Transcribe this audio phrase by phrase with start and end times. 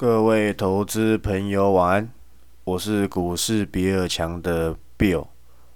[0.00, 2.08] 各位投资朋友晚安，
[2.62, 5.26] 我是股市比尔强的 Bill，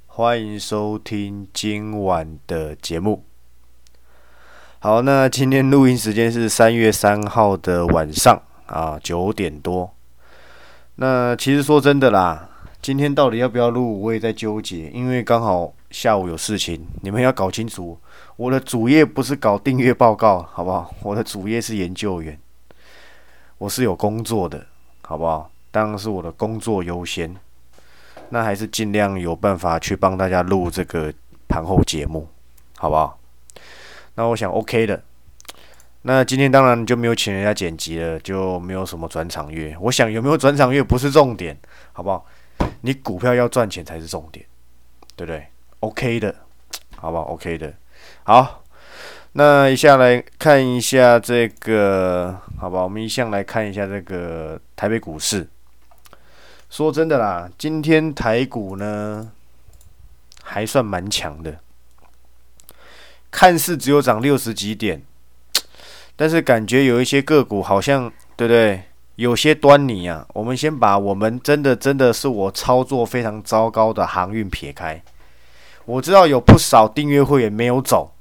[0.06, 3.25] 欢迎收听今晚的节目。
[4.79, 9.93] 好，那今天录音时间是三月三号的晚上啊九点多。
[10.95, 12.48] 那其实说真的啦，
[12.80, 17.98] 今天到底要不要录，我也在纠结，因为刚好下午有事情，你们要搞清楚，
[18.36, 20.95] 我的主业不是搞订阅报告，好不好？
[21.02, 22.39] 我的主业是研究员。
[23.62, 24.66] 我是有工作的，
[25.02, 25.48] 好不好？
[25.70, 27.32] 当然是我的工作优先，
[28.30, 31.14] 那还是尽量有办法去帮大家录这个
[31.46, 32.27] 盘后节目，
[32.77, 33.16] 好不好？
[34.16, 35.01] 那我想 OK 的。
[36.02, 39.76] 那今天当然就没有请人家剪辑了，就没有什么转场乐。
[39.80, 41.56] 我想有没有转场乐不是重点，
[41.92, 42.26] 好不好？
[42.80, 44.45] 你股票要赚钱才是重点，
[45.15, 45.46] 对不对
[45.79, 46.34] ？OK 的，
[46.96, 47.73] 好不好？OK 的，
[48.24, 48.62] 好。
[49.34, 52.82] 那一下来看一下这个，好吧？
[52.82, 55.48] 我们一向来看一下这个台北股市。
[56.68, 59.30] 说真的啦，今天台股呢
[60.42, 61.59] 还算蛮强的，
[63.30, 65.03] 看似只有涨六十几点，
[66.14, 68.85] 但是感觉有一些个股好像，对不对？
[69.17, 70.27] 有些端倪啊。
[70.35, 75.03] 我们先把我们真的真的是我操作非常糟糕的航运撇开，
[75.87, 78.12] 我知道有不少订阅会员没有走。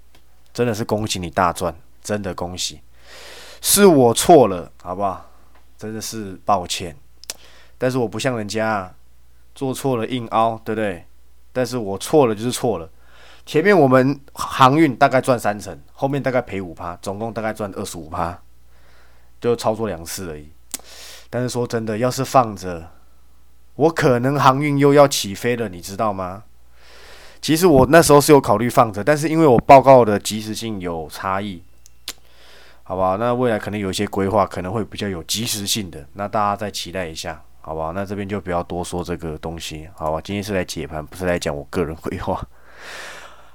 [0.54, 2.82] 真的是恭喜你大赚，真的恭喜，
[3.62, 5.30] 是我错了，好不好？
[5.78, 6.96] 真的是抱歉，
[7.78, 8.94] 但是我不像人家
[9.56, 11.06] 做错了硬凹，对不对？
[11.52, 12.90] 但是我错了就是错了。
[13.46, 18.40] 前面我们航运大概赚三成，后面大概赔五趴，总共大概赚二十五趴，
[19.40, 20.50] 就操作两次而已。
[21.30, 22.92] 但是说真的，要是放着，
[23.76, 26.44] 我可能航运又要起飞了，你知道吗？
[27.42, 31.64] 其实我那时候是有考虑放着，但是因为我报告的及时性有差异，
[32.84, 33.18] 好不好？
[33.18, 37.94] 那未来可能有一些规划，可能会比较有及时性的，那大家再期待一下，好不好？
[37.94, 40.22] 那这边就不要多说这个东西，好吧？
[40.24, 42.48] 今天是来解盘，不是来讲我个人规划。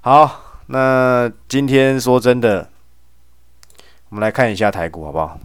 [0.00, 2.68] 好，那今天说真的，
[4.08, 5.38] 我们来看一下台股，好不好？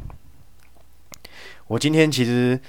[1.68, 2.60] 我今天其实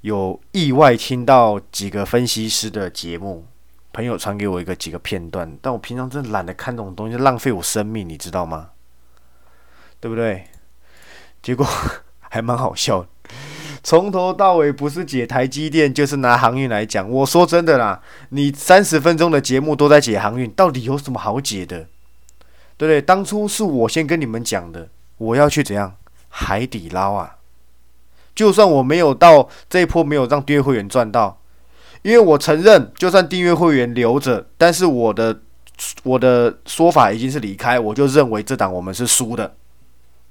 [0.00, 3.46] 有意外听到几个分析师的节目。
[4.00, 8.70] 朋友传给我一个几个片段，但我平常真的懒得看这种东西，浪费我生命，你知道吗？
[10.00, 10.44] 对不对？
[11.42, 11.66] 结果
[12.18, 13.04] 还蛮好笑，
[13.82, 17.10] 从头到尾不是解台积电，就是拿航运来讲。
[17.10, 18.00] 我说真的啦，
[18.30, 21.80] 你三十分钟的节目都在解航运，到底有什么好解的？
[22.78, 23.02] 对不对？
[23.02, 25.94] 当初是我先跟你们讲的，我要去怎样
[26.30, 27.36] 海底捞啊？
[28.34, 31.39] 就算我没有到这一波，没有让订阅会员赚到。
[32.02, 35.38] 因为我承认，就算订阅会员留着，但是我的
[36.02, 39.54] 我的说法已经是离开，我就认为这档我们是输的，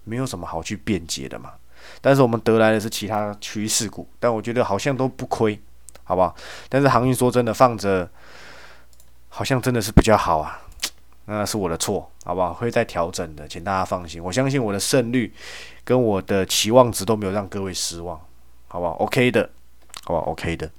[0.04, 1.52] 没有什么好去辩解的嘛。
[2.02, 5.60] 但是我们得来的是其他趋势股，但我觉得好像都不亏，
[6.04, 6.36] 好不好？
[6.70, 8.10] 但是航运说真的放着，
[9.28, 10.62] 好像真的是比较好啊，
[11.26, 12.54] 那是我的错，好不好？
[12.54, 14.24] 会再调整的，请大家放心。
[14.24, 15.34] 我相信我的胜率
[15.84, 18.20] 跟我的期望值都没有让各位失望，
[18.68, 19.50] 好不好？OK 的，
[20.06, 20.70] 好不好？OK 的。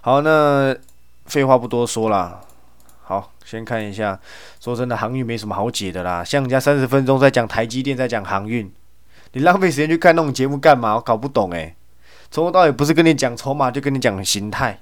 [0.00, 0.76] 好，那
[1.26, 2.40] 废话不多说啦。
[3.02, 4.18] 好，先看一下。
[4.60, 6.24] 说真的，航运没什么好解的啦。
[6.24, 8.72] 像人家三十分钟在讲台积电，在讲航运，
[9.32, 10.94] 你浪费时间去看那种节目干嘛？
[10.94, 11.76] 我搞不懂诶。
[12.30, 14.80] 从头到尾不是跟你讲筹码，就跟你讲形态。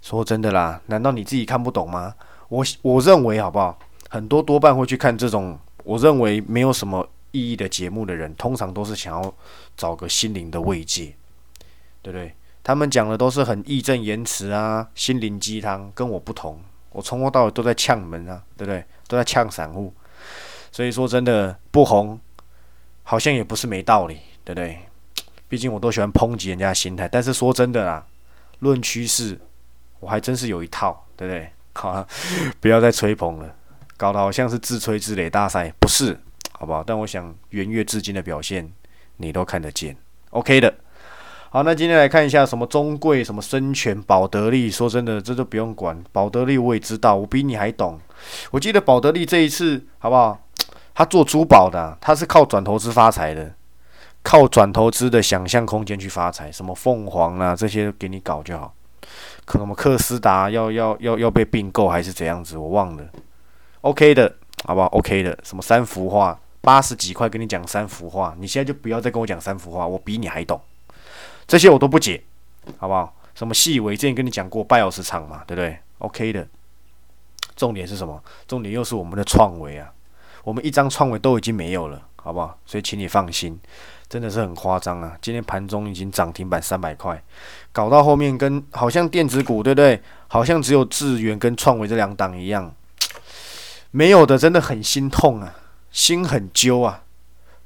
[0.00, 2.14] 说真的啦，难道你自己看不懂吗？
[2.48, 3.78] 我我认为好不好？
[4.08, 9.34] 很多多半会去看这种我认为没有什么意义的节目的人，通常都是想要
[9.76, 11.14] 找个心灵的慰藉，
[12.02, 12.34] 对不对？
[12.62, 16.60] 他们讲的都是很义正言辞啊，心灵鸡汤，跟我不同。
[16.90, 18.84] 我从头到尾都在呛门啊，对不对？
[19.08, 19.92] 都在呛散户。
[20.72, 22.18] 所以说真的不红，
[23.02, 24.78] 好像也不是没道理，对不对？
[25.48, 27.08] 毕竟我都喜欢抨击人家的心态。
[27.08, 28.06] 但是说真的啦，
[28.60, 29.38] 论趋势，
[29.98, 31.50] 我还真是有一套，对不对？
[31.72, 32.06] 好，
[32.60, 33.54] 不要再吹捧了，
[33.96, 36.18] 搞得好像是自吹自擂大赛，不是，
[36.52, 36.84] 好不好？
[36.84, 38.70] 但我想元月至今的表现，
[39.16, 39.96] 你都看得见
[40.30, 40.74] ，OK 的。
[41.52, 44.70] 好，那今天来看一下什么中贵、什么深全、保德利。
[44.70, 46.00] 说真的，这都不用管。
[46.12, 47.98] 保德利我也知道，我比你还懂。
[48.52, 50.40] 我记得保德利这一次好不好？
[50.94, 53.52] 他做珠宝的，他是靠转投资发财的，
[54.22, 56.52] 靠转投资的想象空间去发财。
[56.52, 58.72] 什么凤凰啊，这些给你搞就好。
[59.44, 63.02] 可能我们克斯达要要要要被并购还是怎样子，我忘了。
[63.80, 64.32] OK 的，
[64.66, 65.36] 好不好？OK 的。
[65.42, 70.60] 什么三幅画，八十几块跟你讲三幅画，你现在就不要再跟我讲三幅画，我比你还懂。
[71.50, 72.22] 这些我都不解，
[72.78, 73.12] 好不好？
[73.34, 76.46] 什么细微，之前跟你讲过拜尔市场嘛，对不对？OK 的。
[77.56, 78.22] 重点是什么？
[78.46, 79.92] 重点又是我们的创维啊！
[80.44, 82.56] 我们一张创维都已经没有了，好不好？
[82.64, 83.58] 所以请你放心，
[84.08, 85.18] 真的是很夸张啊！
[85.20, 87.20] 今天盘中已经涨停板三百块，
[87.72, 90.00] 搞到后面跟好像电子股对不对？
[90.28, 92.72] 好像只有智源跟创维这两档一样，
[93.90, 95.56] 没有的真的很心痛啊，
[95.90, 97.02] 心很揪啊，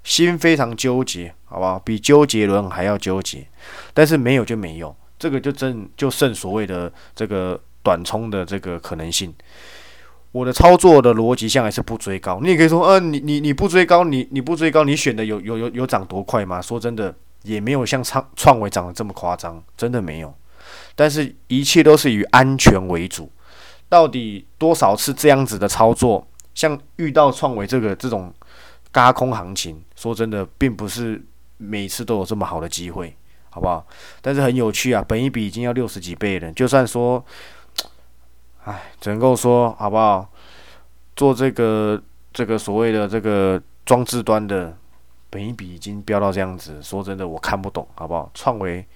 [0.05, 1.79] 心非常纠结，好不好？
[1.81, 3.45] 比周杰伦还要纠结，
[3.93, 9.35] 但是没有就没有，这个就真就剩所谓的这个短冲的这个可能性。
[10.31, 16.61] 我的操作的逻辑向来是不追高，你也可以说，嗯，你你你不追高，你你不追高，你选的有有有有涨多快吗？
[16.61, 20.35] 说真的，也没有像创创维涨得这么夸张，真的没有。
[20.97, 23.31] 但是，一切都是以安全为主。
[23.89, 28.35] 到底多少次这样子的操作，像遇到创维这个这种
[28.91, 31.25] 嘎空行情，说真的，并不是
[31.57, 33.17] 每次都有这么好的机会，
[33.49, 33.87] 好不好？
[34.21, 37.25] 但是很有趣啊，本一笔已经要六十几倍了，就算说。
[38.67, 40.27] 唉，只能够说好不好？
[41.15, 42.03] 做这个
[42.33, 44.75] 这个所谓的这个装置端的，
[45.29, 48.31] 本一笔已经飙到这样子，说真的，我看不懂，好不好？
[48.35, 48.87] 创维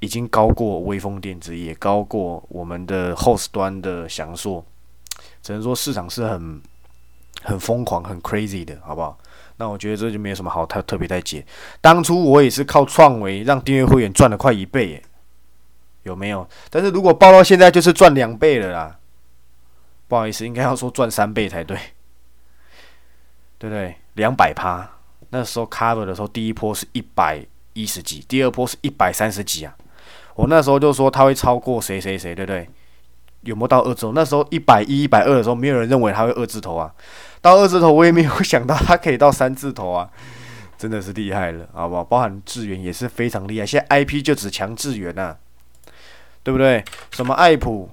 [0.00, 4.64] 已经高过微风电子，也高过我们的 host 端的翔硕，
[5.42, 6.60] 只能说市场是很
[7.42, 9.16] 很疯狂、很 crazy 的，好不好？
[9.60, 11.44] 那我觉得这就没有什么好特特别在解。
[11.82, 15.02] 当初我也是靠创维让订阅会员赚了快一倍耶。
[16.04, 16.48] 有没有？
[16.70, 18.98] 但是如果报到现在就是赚两倍了啦，
[20.08, 21.76] 不好意思，应该要说赚三倍才对，
[23.58, 23.94] 对不对？
[24.14, 24.90] 两百趴，
[25.28, 29.76] 那时候 cover 的时候，第一波是一百一十几，第二波是一百三十几啊。
[30.34, 32.66] 我那时候就说他会超过谁谁谁，对不对？
[33.42, 34.12] 有没有到二字头？
[34.12, 36.90] 那时候一百一、一百二的时候，没有人认为他会二字头啊。
[37.40, 40.10] 到二字头，我也没有想到他可以到三字头啊，
[40.78, 42.04] 真的是厉害了，好不好？
[42.04, 45.36] 包含智源也是非常厉害，现在 IP 就只强智源呐。
[46.42, 46.82] 对不对？
[47.10, 47.90] 什么爱普，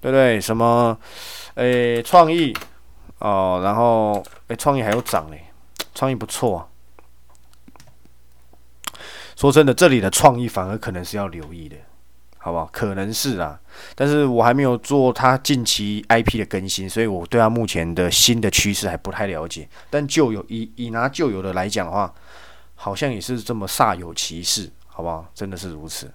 [0.00, 0.40] 对不对？
[0.40, 0.96] 什么，
[1.54, 2.56] 诶，创意，
[3.18, 5.46] 哦，然后，诶，创意还有涨嘞，
[5.92, 6.68] 创意不错啊。
[9.34, 11.74] 说真的，这里的创意反而可能是要留意的，
[12.44, 12.68] 好不好？
[12.72, 13.56] 可能是啊，
[13.94, 19.68] 但是我还没有做它近期 IP 的更新，所以我对它目前的新的趋势还不太了解。
[19.88, 22.12] 但旧有以以拿旧有的来讲的话，
[22.74, 25.24] 好像也是这么煞有其事，好不好？
[25.32, 26.12] 真的是如此。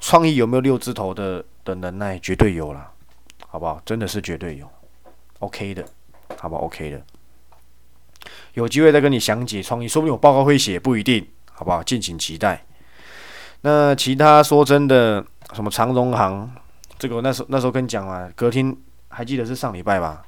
[0.00, 2.18] 创意有没有六字头的的能耐？
[2.18, 2.90] 绝对有了，
[3.46, 3.80] 好不好？
[3.86, 4.68] 真的是绝对有
[5.38, 5.82] ，OK 的，
[6.36, 7.02] 好不好？OK 的，
[8.52, 11.82] 有机会再跟你详解创意，说不定我报告会写，不一定，好不好？
[11.82, 12.66] 敬请期待。
[13.62, 15.24] 那其他说真的，
[15.54, 16.50] 什么长荣行，
[16.98, 18.76] 这个那时候那时候跟你讲啊，隔天
[19.08, 20.22] 还记得是上礼拜吧？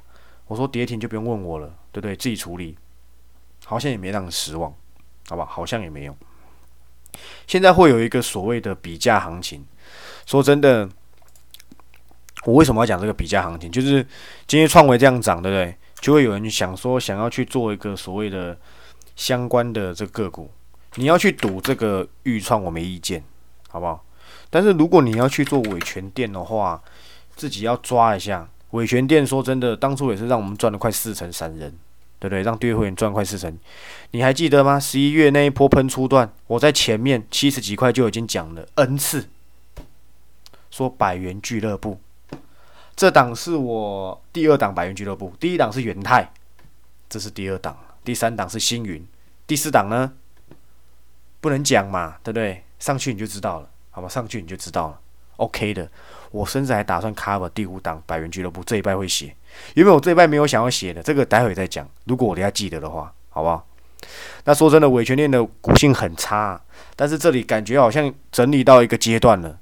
[0.47, 2.15] 我说跌停就不用问我了，对不对？
[2.15, 2.77] 自己处理，
[3.65, 4.73] 好像也没让你失望，
[5.27, 5.45] 好吧？
[5.49, 6.15] 好像也没有。
[7.47, 9.65] 现在会有一个所谓的比价行情。
[10.25, 10.87] 说真的，
[12.45, 13.71] 我为什么要讲这个比价行情？
[13.71, 14.01] 就是
[14.47, 15.75] 今天创维这样涨，对不对？
[15.99, 18.57] 就会有人想说，想要去做一个所谓的
[19.15, 20.49] 相关的这个股。
[20.95, 23.23] 你要去赌这个预创，我没意见，
[23.69, 24.03] 好不好？
[24.49, 26.81] 但是如果你要去做伪权店的话，
[27.35, 28.49] 自己要抓一下。
[28.71, 31.73] 伪权店说真的，当初也是让我们赚了快四成散人。
[32.17, 32.41] 对不对？
[32.43, 33.55] 让订阅会员赚快四成，
[34.11, 34.79] 你还记得吗？
[34.79, 39.27] 十一月那一波喷出段，我在前面七十几块就已经讲了 n 次，
[40.71, 41.99] 说百元俱乐部，
[42.95, 46.31] 这档是我第二档百元俱乐部，第一档是元泰，
[47.09, 49.05] 这是第二档，第三档是星云，
[49.45, 50.13] 第四档呢
[51.45, 52.63] 不能讲嘛，对不对？
[52.79, 54.09] 上去你就知道了，好吧？
[54.09, 54.99] 上去你就知道了
[55.37, 55.87] ，OK 的。
[56.31, 59.35] 我甚至还打算 cover 第五档百元俱乐部这一拜会写。
[59.75, 61.87] 因为我这一半没有想要写的，这个待会再讲。
[62.05, 63.67] 如果我等下记得的话，好不好？
[64.43, 66.59] 那说真的，伪权链的股性很差，
[66.95, 69.57] 但是这里感觉好像整理到一个阶段了，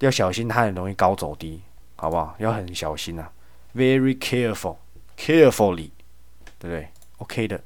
[0.00, 1.62] 要小心它很容易高走低，
[1.96, 2.36] 好不好？
[2.38, 3.32] 要很小心啊
[3.74, 5.90] ，very careful，carefully，
[6.58, 7.60] 对不对？OK 的。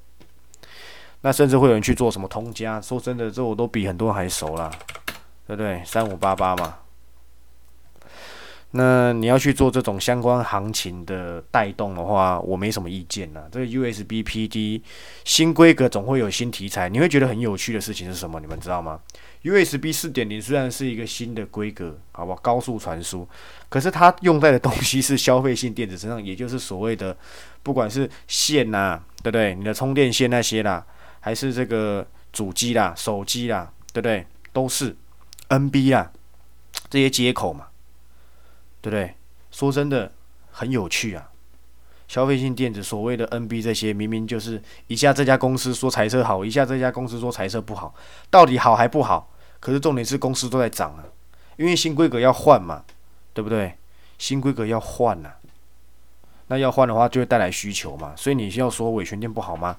[1.23, 2.81] 那甚至会有人去做什么通家？
[2.81, 4.71] 说真的，这我都比很多人还熟啦，
[5.47, 5.83] 对不对？
[5.85, 6.76] 三五八八嘛。
[8.75, 13.43] 那你要去做这种相关行情的带动的话，我没什么意见呐。
[13.52, 14.81] 这个 USB PD
[15.25, 18.41] 新规格总会有新题材，你会觉得很有趣的事情是什么？
[18.41, 18.99] 你们知道吗
[19.43, 22.38] ？USB 四点零虽然是一个新的规格，好不好？
[22.41, 23.29] 高速传输，
[23.69, 27.14] 可是它用在的东西是消费性电子身上，也就是所谓的
[27.62, 29.55] 不管是线呐，对不对？
[29.55, 30.83] 你的充电线那些啦，
[31.23, 34.26] 还是这个主机啦、手机啦，对不对？
[34.52, 34.95] 都是
[35.49, 36.12] NB 啦
[36.91, 37.69] 这些接口嘛。
[38.83, 39.14] 对不对？
[39.52, 40.11] 说真的，
[40.50, 41.31] 很有趣啊！
[42.09, 47.95] 消费性电子所谓的 NB 这些，明明就是一下这家公司说彩色好，一下这家公司说彩色不好，
[48.29, 49.31] 到底好还不好？
[49.61, 51.05] 可是重点是公司都在涨啊，
[51.57, 52.83] 因为新规格要换嘛，
[53.33, 53.76] 对不对？
[54.19, 55.31] 新规格要换呐。
[56.49, 59.76] 那要换的话就会带来需求嘛，所以你需要说伟权店不好吗？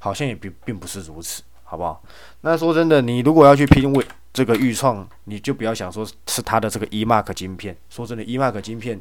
[0.00, 2.02] 好像也并并不是如此，好不好？
[2.40, 7.76] 那说真的，你如果要去拼伟这个预创，你就不要想说是它的这个 eMark 晶片。
[7.88, 9.00] 说真的，eMark 晶片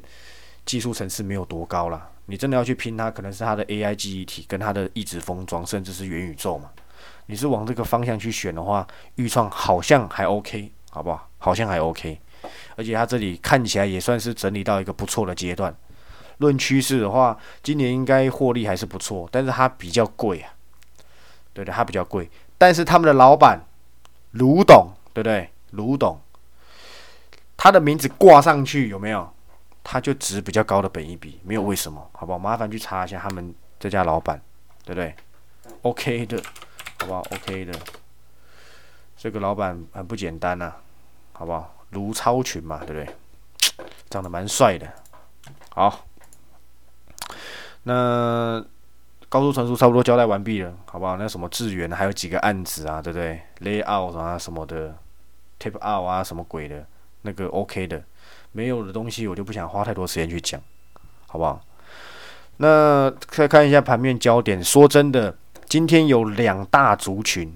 [0.65, 6.69] 技术层次没有多高啦，你真的要去拼它，可能是它的 AI 记忆体跟它的一直封装，甚至是元宇宙嘛。
[7.25, 11.29] 你是往这个方向去选的话，预创好像还 OK，好不好？
[11.37, 12.19] 好像还 OK，
[12.75, 15.73] 而且它这里看起来也算是整理到一个不错的阶段。
[16.39, 20.51] 论趋势的话，今年应该获利还是不错，但是它比较贵啊，
[21.59, 22.29] 对的，它比较贵。
[22.57, 23.59] 但是他们的老板
[24.31, 25.49] 卢董，对不对？
[25.71, 26.19] 卢董，
[27.57, 29.29] 他的名字挂上去有没有？
[29.83, 32.39] 他就值比较高的本一笔，没有为什么，好不好？
[32.39, 34.39] 麻烦去查一下他们这家老板，
[34.83, 35.15] 对不对
[35.81, 36.41] ？OK 的，
[36.99, 37.73] 好不好？OK 的，
[39.17, 40.73] 这个老板很不简单呐，
[41.33, 41.75] 好不好？
[41.91, 43.85] 卢超群嘛，对不对？
[44.09, 44.87] 长得蛮帅的，
[45.71, 46.05] 好。
[47.83, 48.63] 那
[49.29, 51.15] 高速传输差不多交代完毕了，好不好？
[51.15, 54.95] 那什么智源还有几个案子啊，对不对？Layout 啊什么的
[55.59, 56.83] ，tip Out 啊什么鬼的，
[57.21, 58.03] 那个 OK 的，
[58.53, 60.59] 没有的东西我就不想花太多时间去讲，
[61.27, 61.61] 好不好？
[62.57, 64.63] 那再看一下盘面焦点。
[64.63, 67.55] 说真的，今天有两大族群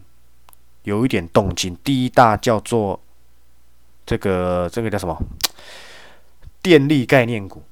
[0.83, 1.75] 有一点动静。
[1.83, 2.99] 第一大叫做
[4.05, 5.19] 这个这个叫什么？
[6.61, 7.63] 电力概念股。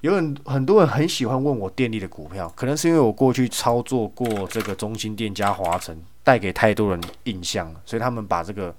[0.00, 8.74] 有很很多人很喜欢问我电力的股票，可能是因为我过去操作过这个中心电加华晨，带给太多人印象了，所以他们把这个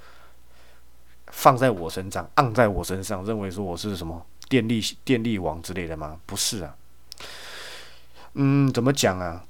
[1.27, 6.19] 放在我身上，按在我身上，认为说我是什么电力电力王之类的吗？
[6.25, 6.75] 不是啊，
[8.33, 9.45] 嗯，怎么讲啊？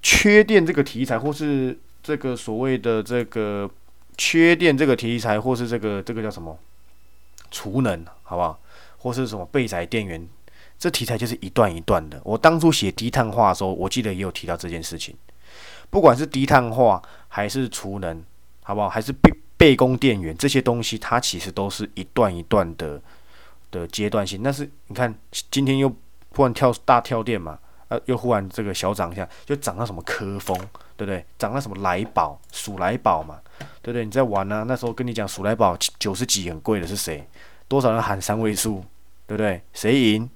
[0.00, 3.68] 缺电这个题材，或是这个所谓的这个
[4.16, 6.58] 缺电这个题材，或是这个这个叫什么
[7.50, 8.58] 储能，好不好？
[8.98, 10.26] 或是什么备载电源？
[10.78, 12.20] 这题材就是一段一段的。
[12.24, 15.16] 我当初写低碳化的时候，我记得也有提到这件事情。
[15.88, 18.22] 不管是低碳化还是储能，
[18.62, 18.88] 好不好？
[18.88, 23.00] 还是备备供电源这些东西，它其实都是一段一段的
[23.70, 24.42] 的阶段性。
[24.42, 25.14] 但是你看，
[25.50, 25.88] 今天又
[26.30, 30.58] 忽然跳大跳电嘛，呃，又忽然这个小涨一下，就涨到什么科峰，
[30.96, 31.24] 对不对？
[31.38, 33.40] 涨到什么来宝、数来宝嘛，
[33.80, 34.04] 对不对？
[34.04, 34.64] 你在玩呢？
[34.66, 37.26] 那时候跟你讲数来宝九十几很贵的是谁？
[37.68, 38.84] 多少人喊三位数，
[39.26, 39.62] 对不对？
[39.72, 40.28] 谁赢？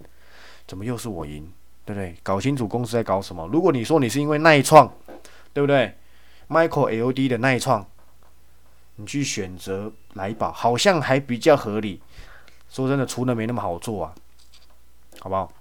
[0.70, 1.52] 怎么又是我赢？
[1.84, 2.14] 对不对？
[2.22, 3.44] 搞清楚公司在搞什么。
[3.48, 4.88] 如果你说你是因为耐创，
[5.52, 5.92] 对不对
[6.48, 7.84] ？Michael LD 的耐创，
[8.94, 12.00] 你去选择来宝，好像还比较合理。
[12.68, 14.14] 说真的，储能没那么好做啊，
[15.18, 15.52] 好不好？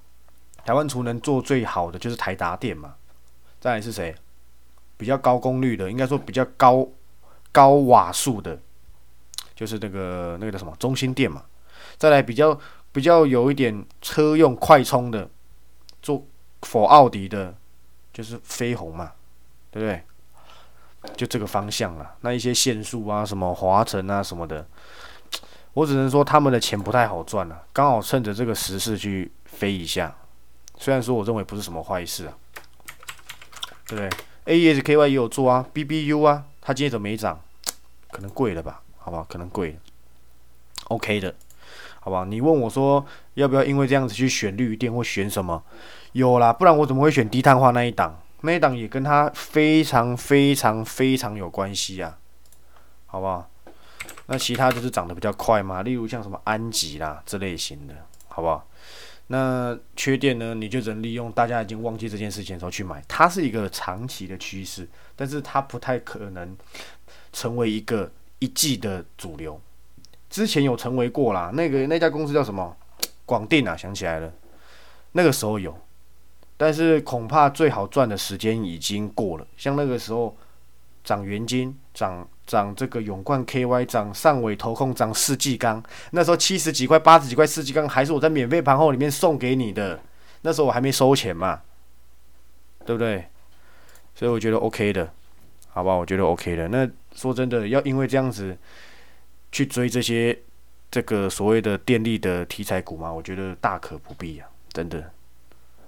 [0.63, 2.93] 台湾储能做最好的就是台达电嘛。
[3.59, 4.13] 再来是谁？
[4.95, 6.87] 比较高功率的，应该说比较高
[7.51, 8.59] 高瓦数的，
[9.55, 11.43] 就是那个那个叫什么中心电嘛。
[11.97, 12.55] 再来比较。
[12.91, 15.29] 比较有一点车用快充的，
[16.01, 16.25] 做
[16.63, 17.55] 否奥迪的，
[18.11, 19.11] 就是飞鸿嘛，
[19.71, 20.03] 对不对？
[21.15, 22.15] 就这个方向了。
[22.21, 24.67] 那一些限速啊，什么华晨啊什么的，
[25.73, 27.63] 我只能说他们的钱不太好赚了。
[27.71, 30.13] 刚好趁着这个时势去飞一下，
[30.77, 32.33] 虽然说我认为不是什么坏事啊，
[33.87, 34.09] 对不对
[34.45, 37.39] ？A E S K Y 也有做啊，B B U 啊，它今天怎么没涨？
[38.11, 38.81] 可能贵了吧？
[38.97, 39.23] 好不好？
[39.23, 39.79] 可能贵
[40.89, 41.33] ，OK 的。
[42.09, 45.63] 好吧，你问我说要不要因为这样子去选绿电或选什么？
[46.13, 48.19] 有啦，不然我怎么会选低碳化那一档？
[48.41, 52.17] 那一档也跟它非常非常非常有关系啊，
[53.05, 53.47] 好不好？
[54.25, 57.93] 那其他就是涨得比较快嘛，例如像什么安吉啦这类型的，
[58.27, 58.67] 好不好？
[59.27, 66.57] 那缺点呢，你就只能利用大家已经忘记这件事情的时候去买，它是一个长期的趋势，但是它不太可能
[67.31, 69.61] 成为一个一季的主流。
[70.29, 72.75] 之前有成为过啦，那个那家公司叫什么？
[73.25, 74.33] 广电啊，想起来了，
[75.11, 75.75] 那个时候有，
[76.57, 79.45] 但是恐怕最好赚的时间已经过了。
[79.55, 80.35] 像那个时候
[81.03, 89.99] 涨元金，涨涨这个永冠 KY，涨上尾投控，涨世纪钢，那时候七十几块、八十几块世纪钢，还是我在免费盘后里面送给你的，
[90.41, 91.61] 那时候我还没收钱嘛，
[92.83, 93.27] 对不对？
[94.15, 95.13] 所以我觉得 OK 的，
[95.69, 96.67] 好吧，我觉得 OK 的。
[96.69, 98.57] 那说真的，要因为这样子。
[99.51, 100.37] 去追这些
[100.91, 103.11] 这个所谓的电力的题材股吗？
[103.11, 105.11] 我觉得大可不必啊，真的。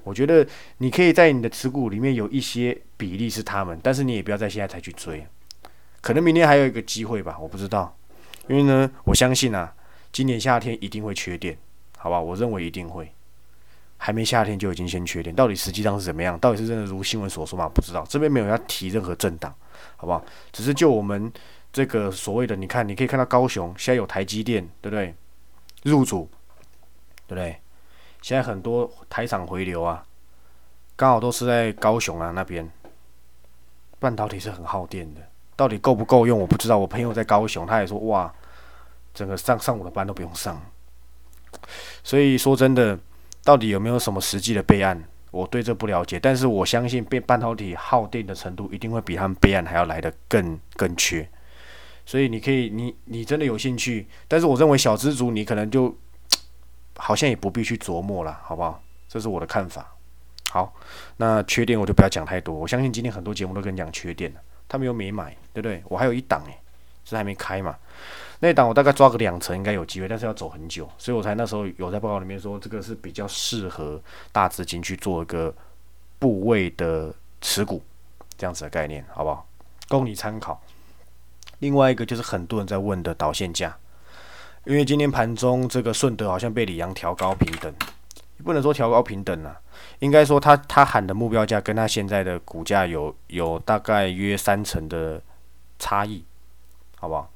[0.04, 0.46] 我觉得
[0.80, 5.24] 你可以在你的持股里面有一些比例是他们，但是你也不要在现在才去追，
[6.02, 7.96] 可能明天还有一个机会吧，我不知道。
[8.48, 9.72] 因为呢，我相信啊，
[10.12, 11.56] 今年夏天一定会缺电，
[11.98, 12.20] 好吧？
[12.20, 13.12] 我认为一定会，
[13.98, 16.38] 还没夏天就已经先缺电，到底实际上是怎么样？
[16.40, 17.70] 到底是真的如新闻所说吗？
[17.70, 19.54] 不知道，这边没有要提任何政党，
[19.98, 20.26] 好不好？
[20.52, 21.32] 只是就我们。
[21.74, 25.16] 这个所谓的，你看，你可以看到高雄现在有台积电，对不对？
[25.84, 26.30] 入主，
[27.28, 27.58] 对不对？
[28.22, 30.06] 现在很多台厂回流啊，
[30.96, 32.70] 刚好都是在高雄啊那边。
[34.00, 35.22] 半导体是很耗电的，
[35.56, 36.78] 到底够不够用我不知道。
[36.78, 38.34] 我朋友在高雄，他也说哇，
[39.14, 40.60] 整个上上午的班都不用上。
[42.04, 42.98] 所以说真的，
[43.44, 46.20] 到底有没有什么实际的备案，我对这不了解。
[46.20, 51.30] 但是我相信，被半导体耗电的程度一定会比他们备案还要来的更更缺。
[52.12, 55.96] 所以你可以，你你真的有兴趣，但是我认为小资族你可能就
[57.00, 58.84] 好像也不必去琢磨了，好不好？
[59.08, 59.96] 这是我的看法。
[60.50, 60.74] 好，
[61.16, 62.54] 那缺点我就不要讲太多。
[62.54, 65.82] 我相信今天很多节目都跟你讲缺点了，他们又没买，对不对？
[65.88, 66.60] 我还有一档诶，
[67.06, 67.78] 是还没开嘛。
[68.42, 73.98] 那档我大概抓个两成应该有机会，但是要走很久，所以我才那时候有在报告里面说，这个是比较适合
[74.34, 75.56] 大资金去做一个
[76.20, 77.82] 部位的持股
[78.38, 79.48] 这样子的概念，好不好？
[79.88, 80.62] 供你参考。
[81.62, 83.76] 另外一个就是很多人在问的导线价，
[84.66, 87.74] 因为今天盘中这个顺德好像被李阳调高平等，
[88.44, 89.56] 不能说调高平等啊，
[90.00, 95.22] 应该说他他喊的目标价跟他现在的股价有有大概约三成的
[95.78, 96.24] 差异，
[96.98, 97.30] 好不好？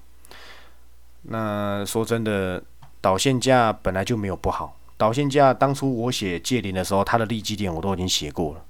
[1.27, 2.61] 那说真的，
[3.01, 8.65] 导线价本来就没有不好，导线价当初我写借零的时候，它的利基点我都已经写过了。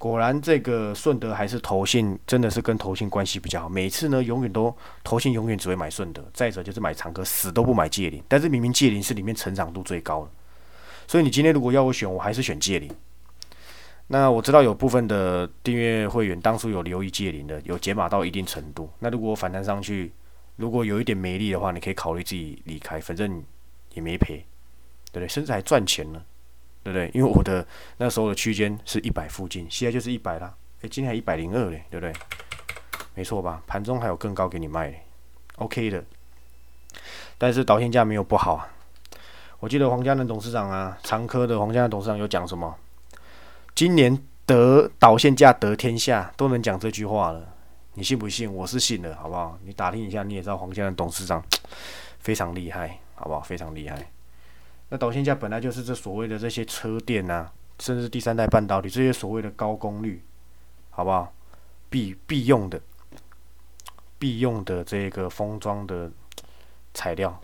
[0.00, 3.68] 果然，这个顺德还是投信，真的是跟投信关系比较好。
[3.68, 8.24] 每次呢，永远都投信永远只会买顺德，再者就是买长科，死都不买借零。
[8.26, 10.30] 但是明明借零是里面成长度最高的，
[11.06, 12.90] 所以你今天如果要我选，我还是选借零。
[14.06, 18.88] 那我知道有部分的订阅会员当初有留意借零的，有解码到一定程度。
[19.00, 20.10] 那如果反弹上去，
[20.56, 23.44] 如果有一点没力的话，你可以考虑自己离开，反正
[23.92, 24.46] 也没赔，
[25.12, 25.28] 对不对？
[25.28, 26.22] 甚至还赚钱呢。
[26.82, 27.10] 对不对？
[27.12, 27.66] 因为我的
[27.98, 30.54] 那时候的区间是一百附近，现在就是一百啦。
[30.82, 32.12] 诶，今天还一百零二嘞，对不对？
[33.14, 33.62] 没错吧？
[33.66, 35.04] 盘中还有更高给你卖
[35.56, 36.02] ，OK 的。
[37.36, 38.68] 但是导线价没有不好啊。
[39.58, 42.74] 我记得黄家仁董事长啊，长科的黄家仁董事长有讲什么？
[43.74, 47.46] 今年得导线价得天下，都能讲这句话了。
[47.94, 48.50] 你信不信？
[48.50, 49.58] 我是信的，好不好？
[49.64, 51.44] 你打听一下，你也知道黄家仁董事长
[52.20, 53.40] 非常厉害，好不好？
[53.40, 54.10] 非常厉害。
[54.90, 60.22] 那导线架本来就是这所谓的这些车电呐，甚至第三代半导体这些所谓的高功率，
[60.90, 61.32] 好不好？
[61.88, 62.80] 必必用的、
[64.18, 66.10] 必用的这个封装的
[66.92, 67.40] 材料。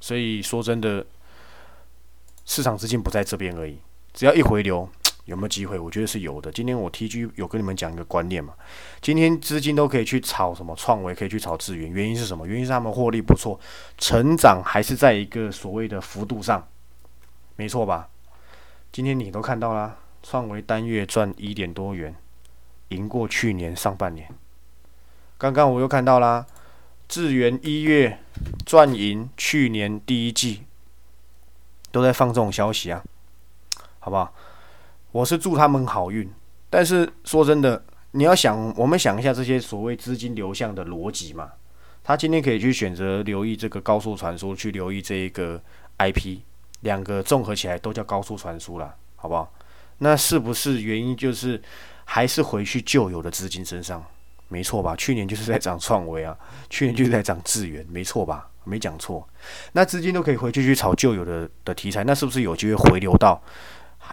[0.00, 1.04] 所以说真的，
[2.44, 3.78] 市场资金不在这边而已，
[4.14, 4.88] 只要一回流。
[5.26, 5.78] 有没有机会？
[5.78, 6.50] 我觉得是有的。
[6.50, 8.54] 今天我 TG 有跟你们讲一个观念嘛，
[9.00, 12.46] 今天资金都可以去炒什么创维，可以去炒智源，原因是什么？
[12.46, 13.60] 原因是他们获利不错，
[13.98, 16.66] 成长还是在一个所谓的幅度上，
[17.56, 18.08] 没错吧？
[18.92, 22.14] 今天你都看到啦，创维单月赚一点多元，
[22.88, 24.28] 赢过去年上半年。
[25.36, 26.46] 刚刚我又看到啦，
[27.08, 28.20] 智源一月
[28.64, 30.62] 赚赢去年第一季，
[31.90, 33.02] 都在放这种消息啊，
[33.98, 34.32] 好不好？
[35.16, 36.30] 我是祝他们好运，
[36.68, 41.50] 但是说真的，你要想，我们想一下这些所谓资金流向的逻辑嘛。
[42.04, 45.58] 他今天可以去选择留意这个高速传输，去留意这一个
[45.96, 46.40] IP，
[46.80, 49.50] 两个综合起来都叫高速传输了，好不好？
[49.96, 51.58] 那是不是原因就是
[52.04, 54.04] 还是回去旧有的资金身上？
[54.48, 54.94] 没错吧？
[54.96, 56.36] 去年就是在涨创维啊，
[56.68, 58.50] 去年就是在涨智源，没错吧？
[58.64, 59.26] 没讲错。
[59.72, 63.40] 那资金都可以回去去炒旧有的的题材，那是不是有机会回流到？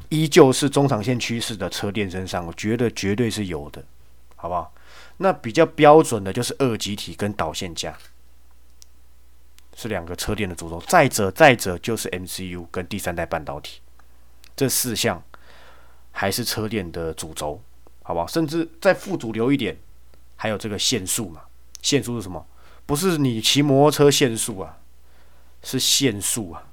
[0.10, 3.84] 依旧是中长线趋势的车电身上，我觉得绝对是有的，
[4.36, 4.74] 好不好？
[5.18, 7.98] 那比较标准的就是二极体跟导线架，
[9.76, 10.82] 是两个车电的主轴。
[10.88, 13.80] 再者，再者就是 MCU 跟第三代半导体，
[14.56, 15.24] 这四项
[16.12, 17.62] 还是车电的主轴，
[18.02, 18.28] 好不好？
[18.28, 19.78] 甚至再副主流一点，
[20.36, 21.42] 还有这个限速嘛？
[21.82, 22.46] 限速是什么？
[22.86, 24.80] 不是你骑摩托车限速啊，
[25.62, 26.64] 是限速啊，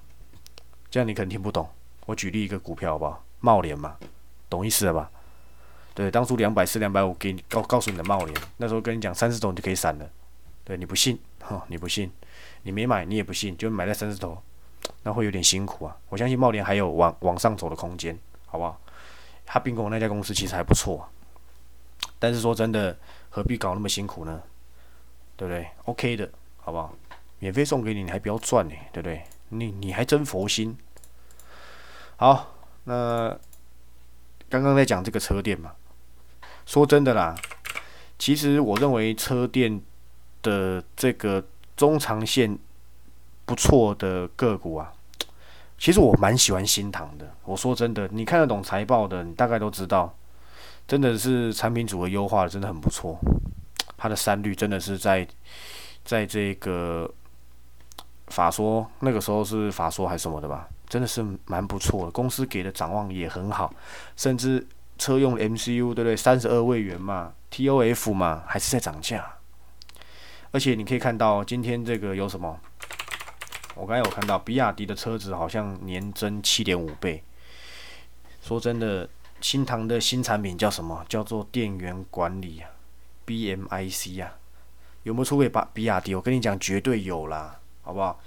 [0.91, 1.69] 这样你可能听不懂。
[2.11, 3.25] 我举例一个股票好不好？
[3.39, 3.97] 茂联嘛，
[4.49, 5.09] 懂意思了吧？
[5.95, 10.11] 对，当初两百四、两百五给你告告诉你的茂联，那时候跟你讲三十头就可以散了。
[10.65, 12.11] 对，你不信，哈，你不信，
[12.63, 14.43] 你没买，你也不信，就买在三十头，
[15.05, 15.97] 那会有点辛苦啊。
[16.09, 18.81] 我相信茂联还有往往上走的空间，好不好？
[19.47, 21.09] 他并购那家公司其实还不错，
[22.19, 24.43] 但是说真的，何必搞那么辛苦呢？
[25.37, 26.93] 对不对？OK 的，好不好？
[27.39, 29.23] 免费送给你，你还不要赚呢，对不对？
[29.51, 30.77] 你你还真佛心。
[32.21, 32.53] 好，
[32.85, 33.35] 那
[34.51, 35.73] 刚刚在讲这个车店嘛，
[36.67, 37.35] 说真的啦，
[38.19, 39.81] 其实我认为车店
[40.43, 41.43] 的这个
[41.79, 42.59] 中长线
[43.47, 44.93] 不错的个股啊，
[45.79, 47.27] 其实我蛮喜欢新塘的。
[47.43, 50.15] 我说真的，你看得懂财报的，你大概都知道，
[50.87, 53.19] 真的是产品组合优化的真的很不错，
[53.97, 55.27] 它的三率真的是在
[56.05, 57.11] 在这个
[58.27, 60.69] 法说那个时候是法说还是什么的吧？
[60.91, 63.73] 真的是蛮不错的，公司给的展望也很好，
[64.17, 64.67] 甚至
[64.99, 66.17] 车用 MCU 对不对？
[66.17, 69.37] 三十二位元嘛，TOF 嘛，还是在涨价。
[70.51, 72.59] 而且你可以看到今天这个有什么？
[73.77, 77.23] 我刚才有看到比亚迪的车子好像年增七点五倍。
[78.43, 79.09] 说真的，
[79.41, 81.05] 新唐的新产品叫什么？
[81.09, 82.69] 叫做电源管理啊
[83.25, 84.35] ，BMIC 啊，
[85.05, 86.17] 有没有出给把比亚迪？
[86.17, 88.19] 我跟你讲，绝对有啦，好不好？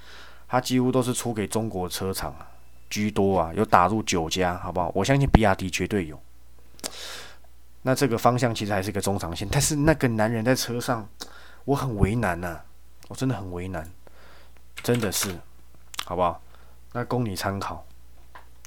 [0.48, 2.34] 它几乎都是出给中国车厂
[2.94, 4.92] 居多啊，有打入九家，好不好？
[4.94, 6.20] 我相信比亚迪绝对有。
[7.82, 11.08] 那这个方向其实还是一个中长线，但是那个男人在车上。
[11.64, 12.60] 我很为难呐，
[13.08, 13.90] 我真的很为难，
[14.82, 15.34] 真的是，
[16.04, 16.40] 好不好？
[16.92, 17.84] 那供你参考。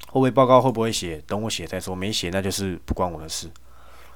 [0.08, 1.22] 后面报告会不会写？
[1.24, 3.48] 等我写再说，没写那就是不关我的事。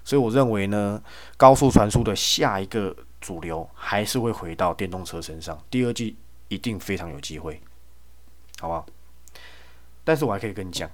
[0.03, 1.01] 所以我认为呢，
[1.37, 6.17] 高速传输的下一个主流还是会回到电动车身上，第二季
[6.49, 7.61] 一定非常有机会，
[8.59, 8.85] 好不好？
[10.05, 10.91] 但是我还可以跟你讲，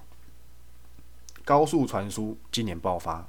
[1.43, 3.27] 高速传输今年爆发，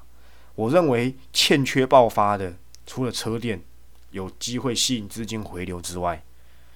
[0.55, 2.55] 我认为欠缺爆发的，
[2.87, 3.63] 除了车电。
[4.11, 6.21] 有机会吸引资金回流之外，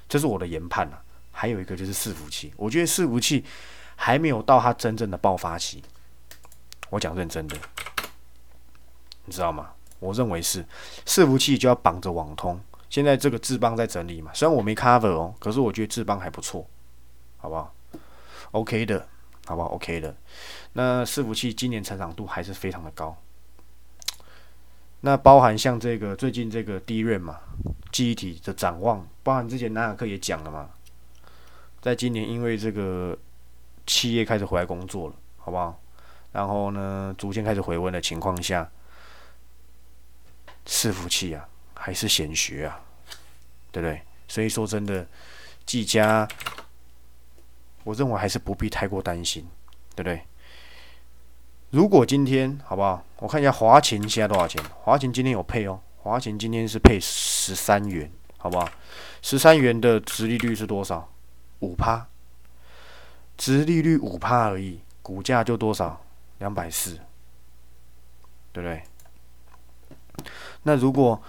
[0.09, 1.03] 这是我的研判啊。
[1.33, 3.45] 还有一个就是伺服器，我觉得伺服器
[3.97, 5.83] 还没有到它真正的爆发期。
[6.91, 7.57] 我讲认真的，
[9.25, 9.73] 你知道吗？
[9.99, 10.65] 我认为是
[11.05, 12.61] 伺服器就要绑着网通。
[12.89, 16.65] 现在这个智邦在整理嘛，虽然我没 cover 哦，可是我觉得智邦还不错，
[17.39, 17.75] 好不好
[18.55, 19.09] ？OK 的，
[19.47, 20.15] 好不好？OK 的。
[20.75, 23.17] 那伺服器今年成长度还是非常的高。
[25.01, 27.41] 那包含像这个最近这个低润嘛，
[27.93, 30.71] 记忆体的展望，包含之前南亚克也讲了嘛，
[31.83, 33.19] 在今年因为这个
[33.87, 35.79] 企业开始回来工作了，好不好？
[36.33, 38.71] 然后呢，逐渐开始回温的情况下，
[40.65, 42.81] 伺服器啊还是显学啊，
[43.71, 44.01] 对不对？
[44.27, 45.07] 所以说真的，
[45.67, 46.27] 技嘉，
[47.85, 49.47] 我认为还是不必太过担心，
[49.95, 50.23] 对不对？
[51.71, 53.05] 如果今天好不好？
[53.19, 54.63] 我看一下华勤现在多少钱？
[54.83, 58.69] 华勤今天有配哦，华勤今天是配十三元，好不好？
[59.23, 61.11] 十三元的值利率是多少？
[61.61, 62.07] 五趴，
[63.37, 66.01] 值利率五趴而已，股价就多少？
[66.39, 66.99] 两百四，
[68.53, 68.83] 对不对？
[70.63, 71.21] 那如果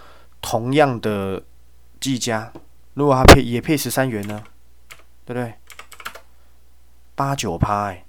[0.41, 1.43] 同样的
[1.99, 2.51] 计价，
[2.93, 4.43] 如果它配也配十三元呢？
[5.25, 5.55] 对不对？
[7.15, 8.05] 八九趴哎。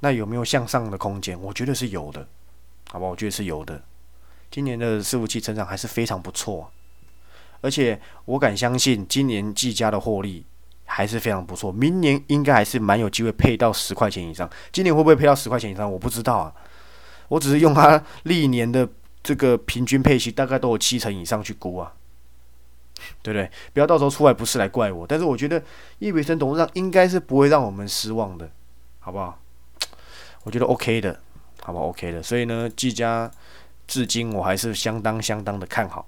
[0.00, 1.40] 那有没有向上的空间？
[1.40, 2.28] 我觉得是有的，
[2.90, 3.06] 好吧？
[3.06, 3.82] 我觉得是有的。
[4.50, 6.70] 今年的伺服器成长还是非常不错，
[7.62, 10.44] 而且我敢相信，今年技嘉的获利
[10.84, 11.72] 还是非常不错。
[11.72, 14.48] 明年应该还是蛮有机会配到十块钱以上。
[14.70, 15.90] 今年会不会配到十块钱以上？
[15.90, 16.52] 我不知道啊。
[17.28, 18.88] 我只是用它历年的
[19.22, 21.92] 这个平均配息，大概都有七成以上去估啊，
[23.22, 23.50] 对不对？
[23.72, 25.06] 不要到时候出来不是来怪我。
[25.06, 25.62] 但是我觉得
[25.98, 28.50] 易伟生董事长应该是不会让我们失望的，
[28.98, 29.38] 好不好？
[30.44, 31.20] 我觉得 OK 的，
[31.62, 33.30] 好不好？OK 的，所以呢，技嘉
[33.86, 36.06] 至今我还是相当相当的看好。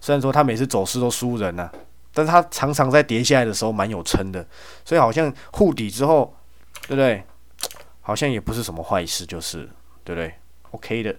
[0.00, 1.70] 虽然说它每次走势都输人呐，
[2.12, 4.46] 但是它常常在跌下来的时候蛮有撑的，
[4.84, 6.34] 所以好像护底之后，
[6.82, 7.22] 对不对？
[8.00, 9.68] 好像也不是什么坏事，就是
[10.04, 10.32] 对不对
[10.70, 11.16] ？OK 的。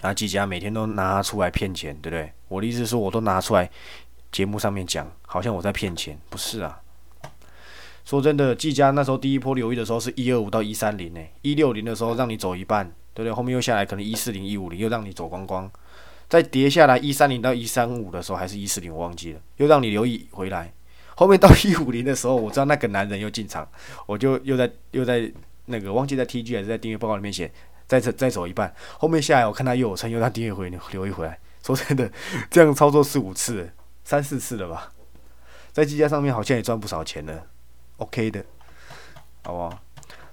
[0.00, 2.32] 啊，技嘉每天都拿出来骗钱，对不对？
[2.48, 3.68] 我的意思是说，我都拿出来
[4.30, 6.80] 节目上面讲，好像我在骗钱，不是啊。
[8.04, 13.32] 说真的，技嘉那时候第一波留意的时候是一二五到一三零呢，一六零的时候让你走一半，对不对？
[13.32, 15.70] 后面又下来可能一四零一五零又让你走光光，
[16.28, 20.72] 再跌下来一三零到一三五的时候还是一四零我忘记了，又让你留意回来。
[21.16, 23.68] 后面到一五零的时候，我知道那个男人又进场，
[24.06, 25.30] 我就又在又在
[25.66, 27.52] 那个忘记在 TG 还是在订阅报告里面写，
[27.88, 31.38] 再再再走一半，后面下来我看他又有撑，又让订阅回留一回来。
[31.64, 32.10] 说真的，
[32.50, 33.68] 这样操作四五次，
[34.04, 34.92] 三四次了吧，
[35.72, 37.42] 在技嘉上面好像也赚不少钱了。
[37.96, 38.44] OK 的，
[39.42, 39.82] 好不好？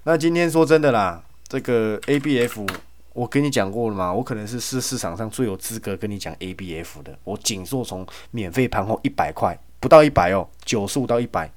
[0.04, 2.66] 那今天说真的啦，这个 ABF
[3.12, 7.18] 我跟你讲过了嘛，我可能是市市场上最有资格跟你讲 ABF 的。
[7.24, 11.50] 我仅做从免费盘后一百块，不到一百哦，九十五到一百。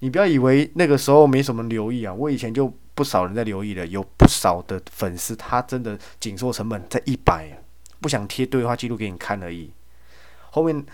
[0.00, 7.48] 你不要以为那个时候没什么留意啊，我以前就不少人在留意了，有不少的粉丝他真的紧缩成本在一百，
[8.00, 9.72] 不想贴对话记录给你看而已。
[10.50, 10.84] 后面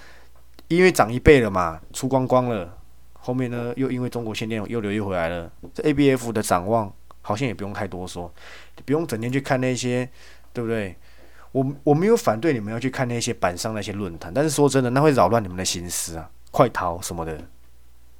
[0.68, 2.76] 因为涨一倍了嘛，出光光了。
[3.20, 5.50] 后面呢，又因为中国限电又流又回来了。
[5.74, 8.32] 这 A B F 的展望好像也不用太多说，
[8.86, 10.08] 不用整天去看那些，
[10.52, 10.96] 对不对？
[11.52, 16.30] 我我没有反对你们要去看那些板上那些论坛，但是说真的，那会扰乱你们的心思啊！
[16.50, 17.38] 快逃什么的，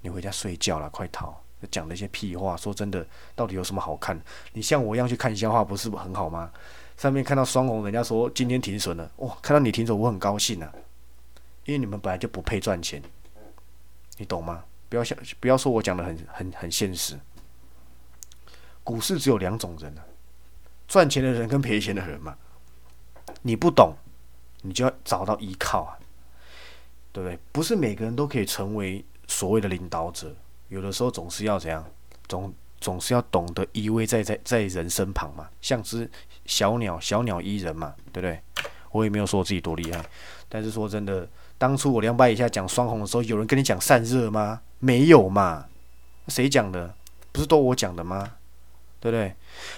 [0.01, 1.39] 你回家睡觉了，快逃！
[1.71, 4.21] 讲了一些屁话，说真的，到底有什么好看？
[4.53, 6.51] 你像我一样去看笑话，不是很好吗？
[6.97, 9.37] 上面看到双红，人家说今天停损了，哇！
[9.41, 10.73] 看到你停损，我很高兴啊，
[11.65, 13.03] 因为你们本来就不配赚钱，
[14.17, 14.65] 你懂吗？
[14.89, 17.17] 不要想，不要说我讲的很很很现实。
[18.83, 20.03] 股市只有两种人啊，
[20.89, 22.37] 赚钱的人跟赔钱的人嘛。
[23.43, 23.95] 你不懂，
[24.63, 25.99] 你就要找到依靠啊，
[27.13, 27.39] 对不对？
[27.53, 30.35] 不是每个人都可以成为所谓的领导者，
[30.69, 31.85] 有的时候总是要怎样，
[32.29, 36.09] 总总是要懂得依偎在在在人身旁嘛，像只
[36.47, 38.41] 小鸟，小鸟依人嘛，对不对？
[38.93, 40.05] 我也没有说我自己多厉害，
[40.49, 41.29] 但是说真的，
[41.59, 44.61] 当初我两百以下讲双红的时候，有人跟你讲散热吗？
[44.79, 45.67] 没有嘛？
[46.29, 46.95] 谁讲的？
[47.33, 48.35] 不是都我讲的吗？
[49.01, 49.35] 对不对？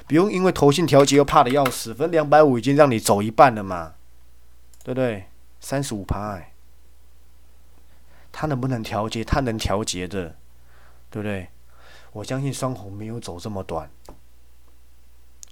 [0.06, 3.94] 不用因为头性调节又怕的要死，分两百五已经让你走一半了嘛，
[4.82, 5.26] 对不对？
[5.60, 6.52] 三十五趴，哎，
[8.32, 9.22] 他能不能调节？
[9.22, 10.36] 他能调节的，
[11.10, 11.48] 对不对？
[12.12, 13.88] 我相信双红没有走这么短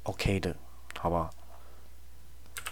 [0.05, 0.55] ，OK 的，
[0.99, 1.31] 好不好？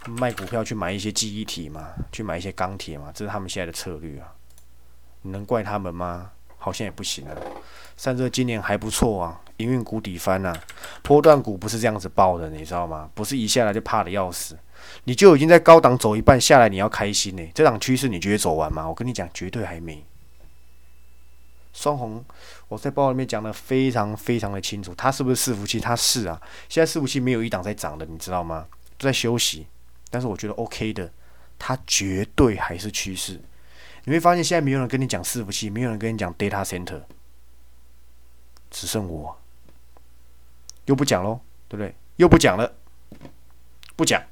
[0.08, 4.32] 卖股票去买一些记忆体嘛，去买一些钢铁嘛，这是他们现在的策略啊。
[5.22, 6.30] 你能怪他们吗？
[6.58, 7.34] 好像也不行啊。
[7.96, 10.56] 散热今年还不错啊，营运股底翻啊，
[11.02, 13.10] 波段股不是这样子爆的，你知道吗？
[13.14, 14.58] 不是一下来就怕的要死，
[15.04, 17.48] 你就已经在高档走一半下来，你要开心呢。
[17.54, 18.88] 这档趋势你觉得走完吗？
[18.88, 20.04] 我跟你讲，绝对还没。
[21.72, 22.24] 双红，
[22.68, 25.78] 我在报告里面讲的非常非常的清楚，它是不是伺服器？
[25.78, 26.40] 它是啊。
[26.68, 28.66] 现在伺服器没有一档在涨的，你知道吗？
[28.98, 29.66] 都在休息。
[30.10, 31.12] 但是我觉得 OK 的，
[31.58, 33.40] 它绝对还是趋势。
[34.04, 37.02] 你会发现现在没有人跟你讲伺服器，没有人跟你讲 data center，
[38.70, 39.36] 只剩我，
[40.86, 41.94] 又不讲喽，对不对？
[42.16, 42.72] 又不讲了，
[43.94, 44.22] 不讲，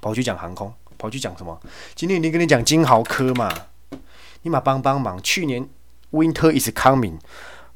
[0.00, 1.60] 跑去讲航空，跑去讲什么？
[1.94, 3.50] 今天已经跟你讲金豪科嘛，
[4.42, 5.22] 你马帮帮忙。
[5.22, 5.68] 去年
[6.10, 7.18] Winter is coming，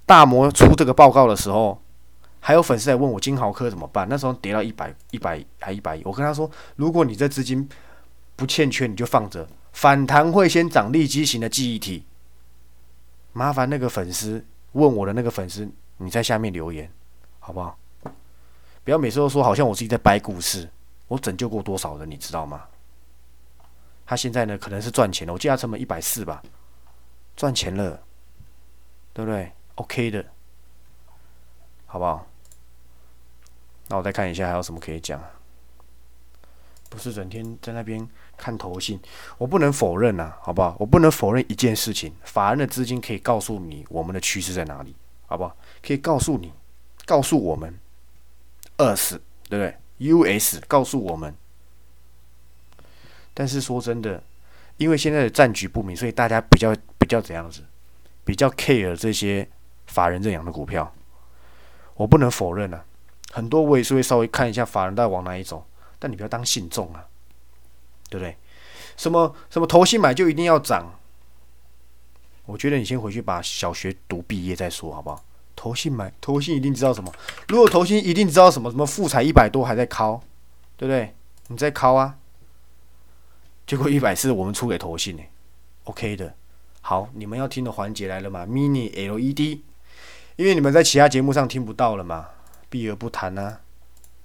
[0.07, 1.81] 大摩出这个报告的时候。
[2.47, 4.07] 还有粉丝来问我金豪科怎么办？
[4.07, 7.67] 那时候跌到一百一百还一百一，我跟他说，如果你这资金
[8.37, 12.05] 不欠缺，你就放着，反弹会先涨利基型的记忆体。
[13.33, 15.67] 麻烦那个粉丝问我的那个粉丝，
[15.97, 16.91] 你在下面留言，
[17.41, 17.79] 好不好？
[18.85, 20.69] 不要每次都说好像我自己在掰故事，
[21.09, 22.61] 我拯救过多少人，你知道吗？
[24.05, 26.43] 他现在呢，可能是赚钱了，我记他成本一百四吧，
[27.35, 28.03] 赚钱了，
[29.15, 30.27] 对不对？OK 的，
[31.87, 32.27] 好不好？
[33.89, 35.23] 那我再看一下还有什么可以讲，
[36.89, 38.99] 不是整天在那边看头信，
[39.39, 40.75] 我不能否认呐，好不好？
[40.79, 44.97] 我不能否认一件事情，法人的资金可以告诉你我们的趋势在哪里，
[45.27, 45.57] 好不好？
[45.83, 46.53] 可以告诉你，
[47.05, 47.79] 告诉我们
[48.79, 51.35] ，US 对不对？US 告诉我们，
[53.33, 54.23] 但是说真的，
[54.79, 57.63] 因为现在的战局不明，所以大家比较比较怎样子，
[58.25, 59.49] 比较 care 这些
[59.87, 60.93] 法人认养的股票，
[61.95, 62.85] 我不能否认啊。
[63.33, 65.67] 很多我也是会稍微看一下法人在往哪里走，
[65.99, 67.05] 但你不要当信众啊，
[68.09, 68.37] 对不对？
[68.97, 70.99] 什么什么投信买就一定要涨？
[72.47, 75.25] 我觉得你先回去把小学读毕业再说，好不好？
[75.57, 77.13] 投信买，投信一定知道什么？
[77.49, 78.71] 如果投信一定知道什么？
[78.71, 80.23] 什么富彩一百多还在敲，
[80.77, 81.15] 对不对？
[81.49, 82.17] 你在敲啊？
[83.67, 85.23] 结果一百四我们出给投信呢
[85.85, 86.37] ？OK 的，
[86.87, 89.59] 好，你们要听的环节来了嘛？Mini LED，
[90.37, 92.27] 因为你们在其他节目上听不到了嘛。
[92.69, 93.57] 避而不谈呐？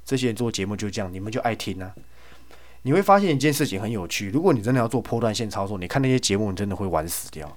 [0.04, 1.94] 这些人做节目就这样，你们就爱听呐。
[2.82, 7.48] 你会发现一件事情很有趣，如果你真的要做波段线操作，你看那些节目，你真的会玩死掉，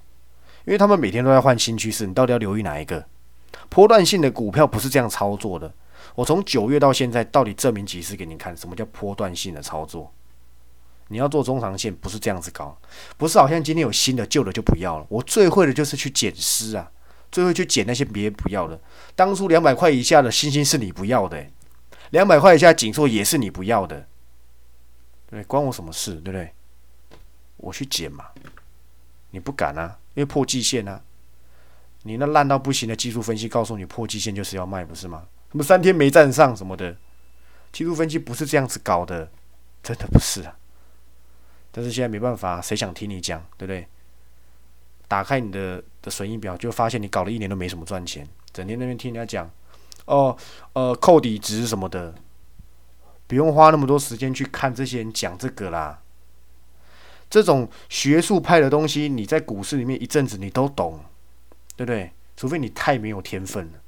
[0.63, 3.05] 因为他们每天都在换新趋势，你到底要留意哪一个？
[3.67, 5.73] 波段性的股票不是这样操作的。
[6.15, 10.13] 我从九月到现在，到底证明几次给你看，什么叫波段性的操作？
[11.13, 12.75] 你要做中长线，不是这样子搞，
[13.15, 15.05] 不是好像今天有新的，旧的就不要了。
[15.07, 16.91] 我最会的就是去捡尸啊。
[17.31, 18.79] 最后去捡那些别人不要的。
[19.15, 21.43] 当初两百块以下的星星是你不要的，
[22.11, 24.05] 两百块以下锦硕也是你不要的，
[25.31, 26.53] 对，关我什么事，对不对？
[27.57, 28.25] 我去捡嘛，
[29.31, 31.01] 你不敢啊，因为破季线啊。
[32.03, 35.23] 你那烂到不行的技术分析告诉你破季线就是要卖，不是吗？
[35.51, 36.95] 什么三天没站上什么的，
[37.71, 39.31] 技术分析不是这样子搞的，
[39.81, 40.55] 真的不是啊。
[41.73, 43.85] 但是现在没办法，谁想听你讲，对不对？
[45.07, 49.51] 打开你的的损益表，就发现你搞了一年都没什么赚钱，整天那边听人家讲，
[50.05, 50.37] 哦，
[50.73, 52.13] 呃，扣底值什么的，
[53.27, 55.99] 不用花那么多时间去看这些人讲这个啦。
[57.29, 61.03] 这种学术派的东西，你在股市里面一阵子你都懂，
[61.75, 62.11] 对不对？
[62.37, 63.79] 除非你太没有天分了。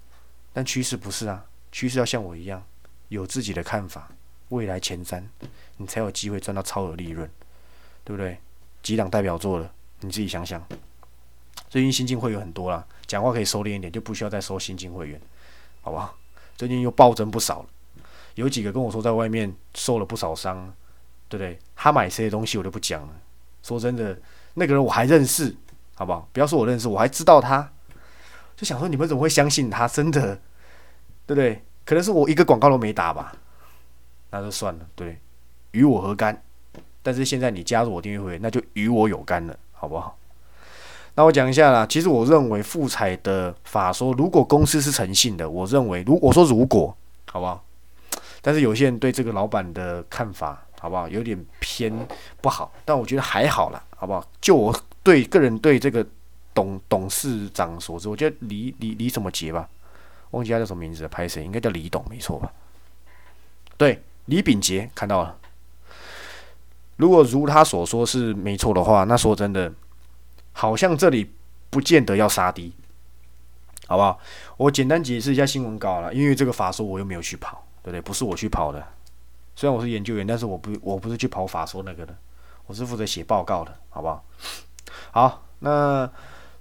[0.54, 2.64] 但趋势不是啊，趋势要像我一样，
[3.10, 4.10] 有自己的看法，
[4.50, 5.24] 未来前瞻，
[5.78, 7.30] 你才有机会赚到超额利润，
[8.06, 8.38] 对不对？
[8.82, 10.64] 几档代表作了，你自己想想。
[11.68, 15.20] 最近新进会员很多了，讲话可以收敛一点，就不需要再收新进会员，
[15.82, 16.16] 好不好？
[16.56, 17.66] 最近又暴增不少了，
[18.36, 20.72] 有几个跟我说在外面受了不少伤，
[21.28, 21.60] 对不对？
[21.76, 23.10] 他买这些东西我就不讲了。
[23.64, 24.18] 说真的，
[24.54, 25.54] 那个人我还认识，
[25.96, 26.30] 好不好？
[26.32, 27.74] 不要说我认识，我还知道他，
[28.56, 29.88] 就想说你们怎么会相信他？
[29.88, 30.36] 真的，
[31.26, 31.64] 对不对？
[31.84, 33.36] 可能是我一个广告都没打吧，
[34.30, 35.20] 那就算了，对，
[35.72, 36.42] 与我何干？
[37.06, 40.18] 但是现在你加入我订阅会员，那就与我有干了，好不好？
[41.14, 47.64] 那我讲一下啦，其实我认为富彩的法说，如果公司是诚信的，我认为如我说如果，好不好？
[48.42, 51.08] 但是有些人对这个老板的看法，好不好？
[51.08, 51.94] 有点偏
[52.42, 54.28] 不好，但我觉得还好啦，好不好？
[54.42, 56.04] 就我对个人对这个
[56.56, 59.70] 董董事长所知，我觉得李李李什么杰吧，
[60.32, 61.44] 忘记他叫什么名字了，拍谁？
[61.46, 62.52] 应该叫李董，没错吧？
[63.78, 65.38] 对，李炳杰看到了。
[66.98, 69.70] 如果如他所说是没错的话，那说真的，
[70.54, 71.30] 好像这里
[71.70, 72.74] 不见得要杀低，
[73.86, 74.18] 好不好？
[74.56, 78.00] 我简单解释一下新闻稿了，因为这个法说我又没有去跑，对不对？
[78.00, 78.82] 不是我去跑的，
[79.58, 82.16] 虽然我是研究员，但是我不我不是去跑法说那个的，
[82.66, 84.24] 我是负责写报告的，好不好？
[85.12, 86.10] 好，那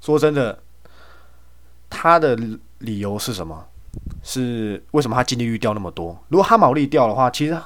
[0.01, 0.59] 说真的，
[1.89, 2.37] 他的
[2.79, 3.65] 理由是什么？
[4.25, 6.19] 是为什么他净利率掉那么多？
[6.27, 7.57] 如果他毛利掉的话，其实。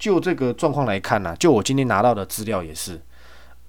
[0.00, 3.00] 就这个状况来看呢，就我今天拿到的资料也是，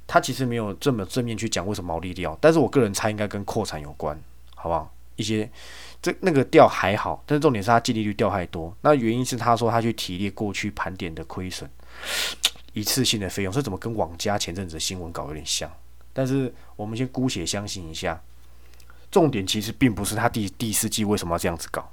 [0.08, 4.17] 他其实没有这么正面去讲为什么毛利掉，但是我个人猜应该跟扩产有关，
[4.56, 4.91] 好不好？
[5.17, 5.48] 一些
[6.02, 11.70] 这那个掉还好，但是重点是他净利率掉太多，那原因是他说他去提炼过去盘点的亏损，
[12.72, 15.70] 一次性的费用，这怎么跟网家前阵子新闻稿有点像？
[16.13, 18.20] 但是我们先姑且相信一下，
[19.12, 21.91] 重点其实并不是他第第四季为什么要这样子搞。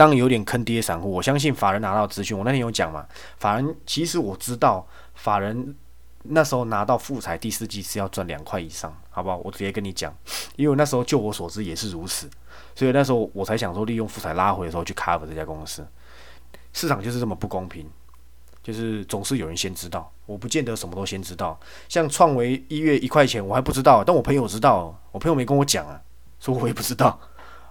[0.00, 5.76] 当然有点坑爹散户，我相信法人拿到资讯，我那天有讲嘛，法人其实我知道，法人
[6.22, 9.36] 那时候拿到富彩第四季是要赚两块以上，好不好？
[9.44, 10.10] 我直接跟你讲，
[10.56, 12.30] 因为那时候就我所知也是如此，
[12.74, 15.86] 所以那时候我才想说利用富彩拉回的时候去 cover 这家公司。
[16.72, 17.86] 市场就是这么不公平，
[18.62, 21.60] 就是总是有人先知道，我不见得什么都先知道。
[21.90, 26.00] 像创维一月一块钱我还不知道，但我朋友知道，我朋友没跟我讲啊，
[26.38, 27.20] 所以我也不知道，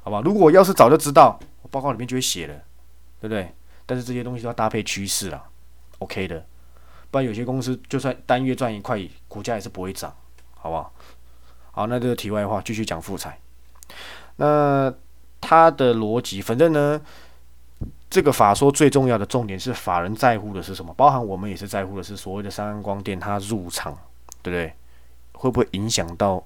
[0.03, 0.21] 好吧？
[0.23, 1.39] 如果要是早就知道。
[1.71, 2.53] 报告里面就会写了，
[3.19, 3.53] 对不对？
[3.85, 5.43] 但是这些东西都要搭配趋势啦
[5.99, 6.45] o k 的。
[7.11, 10.15] 不然有些公司就算单月赚一块，股价也是不会涨，
[10.55, 10.93] 好不好？
[11.71, 13.39] 好，那这个题外话，继续讲富彩。
[14.35, 14.93] 那
[15.41, 17.01] 它的逻辑，反正呢，
[18.09, 20.93] 这个法说最重要的重点是法人在乎的是什么？
[20.93, 23.91] 包含我们也是在乎的是所谓的三安光电它入场，
[24.43, 24.73] 对不对？
[25.31, 26.45] 会不会影响到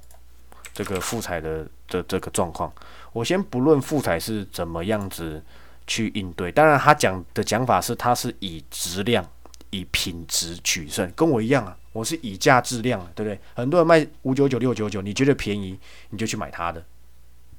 [0.73, 2.73] 这个复彩的的这个状况？
[3.11, 5.43] 我先不论复彩是怎么样子
[5.85, 9.23] 去应对，当然他讲的讲法是，他是以质量、
[9.69, 13.39] 以品质取胜，跟我一样啊，我是以价质量，对不对？
[13.55, 16.83] 很多人卖五九九、六九九，你觉得便宜，你就去买他的，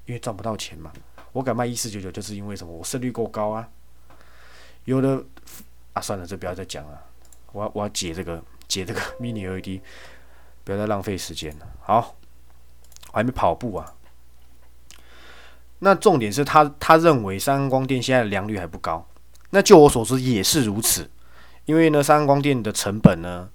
[0.06, 0.92] 因为赚不到钱嘛。
[1.32, 2.72] 我敢卖一四九九，就是因为什么？
[2.72, 3.68] 我胜率够高啊。
[4.84, 5.22] 有的
[5.92, 7.00] 啊，算了，这不要再讲了，
[7.52, 9.80] 我要我要解这个解这个 mini LED，
[10.62, 11.66] 不要再浪费时间了。
[11.80, 12.16] 好，
[13.14, 13.94] 还没跑步啊。
[15.78, 19.06] 那重点是他他认为三安光电现在的良率还不高，
[19.50, 21.10] 那就我所知也是如此，
[21.66, 23.48] 因为呢三安光电的成本呢，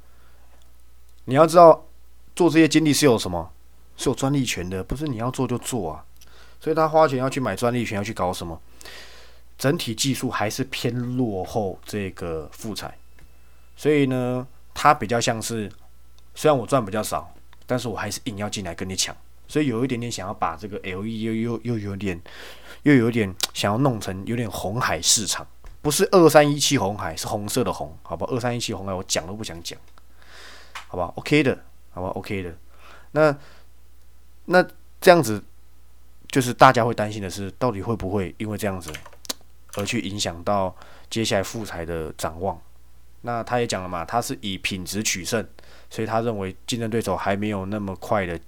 [1.25, 1.85] 你要知道
[2.35, 3.51] 做这些经历是有什么
[3.97, 6.05] 是有专利权的，不是你要做就做啊，
[6.59, 8.61] 所以他花钱要去买专利权，要去搞什么，
[9.57, 12.95] 整体技术还是偏落后这个富彩，
[13.75, 14.45] 所以呢，
[14.75, 15.71] 他比较像是
[16.35, 17.33] 虽然我赚比较少，
[17.65, 19.15] 但是我还是硬要进来跟你抢。
[19.49, 22.21] 所以有一点点想要把这个 L E 又又又有点，
[22.83, 25.45] 又有点想要弄成有点红海市场，
[25.81, 28.27] 不是二三一七红海，是红色的红，好吧？
[28.29, 29.77] 二三一七红海我讲都不想讲，
[30.87, 32.55] 好吧？OK 的，好吧？OK 的。
[33.11, 33.35] 那
[34.45, 34.63] 那
[35.01, 35.43] 这样子，
[36.27, 38.93] 就是大家会担心的是，到底会不会因为这样子
[39.77, 40.75] 而去影响到
[41.09, 42.61] 接下来复材的展望？
[43.21, 45.43] 那他也讲了嘛，他是以品质取胜，
[45.89, 48.39] 所以他认为竞争对手还没有那么快的。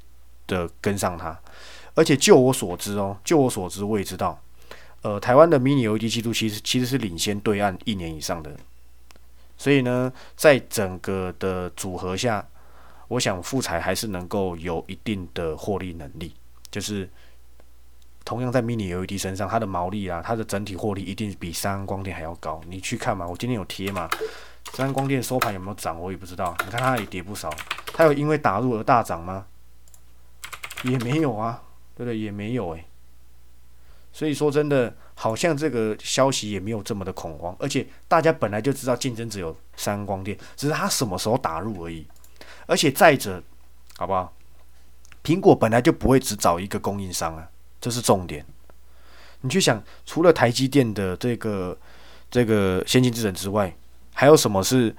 [0.52, 1.40] 的跟上它，
[1.96, 4.38] 而且就我所知哦，就我所知，我也知道，
[5.02, 8.52] 呃，台湾的 mini LED 技术其实其实是领先对岸一年以上的，
[9.58, 12.46] 所以呢，在整个的组合下，
[13.08, 16.34] 我想富彩还是能够有一定的获利能力，
[16.70, 17.10] 就是
[18.26, 22.62] 同样在 mini LED 身上，它的毛利啊，它的整体获利一定比三安光电还要高。
[22.68, 24.10] 你去看嘛，我今天有贴嘛，
[24.74, 26.54] 三安光电收盘有没有涨，我也不知道。
[26.66, 27.50] 你看它也跌不少，
[27.94, 29.46] 它有因为打入而大涨吗？
[30.84, 31.64] 也没有啊，
[31.96, 32.18] 对不对？
[32.18, 32.86] 也没有诶。
[34.14, 42.06] 所以说真的，好像这个消息也没有这么的恐慌，而且大家本来就知道竞争只有三光电，只是它什么时候打入而已。
[42.66, 43.42] 而且再者，
[43.98, 44.34] 好不好？
[45.24, 47.48] 苹果本来就不会只找一个供应商啊，
[47.80, 48.46] 这是重点。
[49.42, 51.78] 你去想，除了台积电的这个
[52.30, 53.74] 这个先进制程之外，
[54.14, 54.96] 还有什么是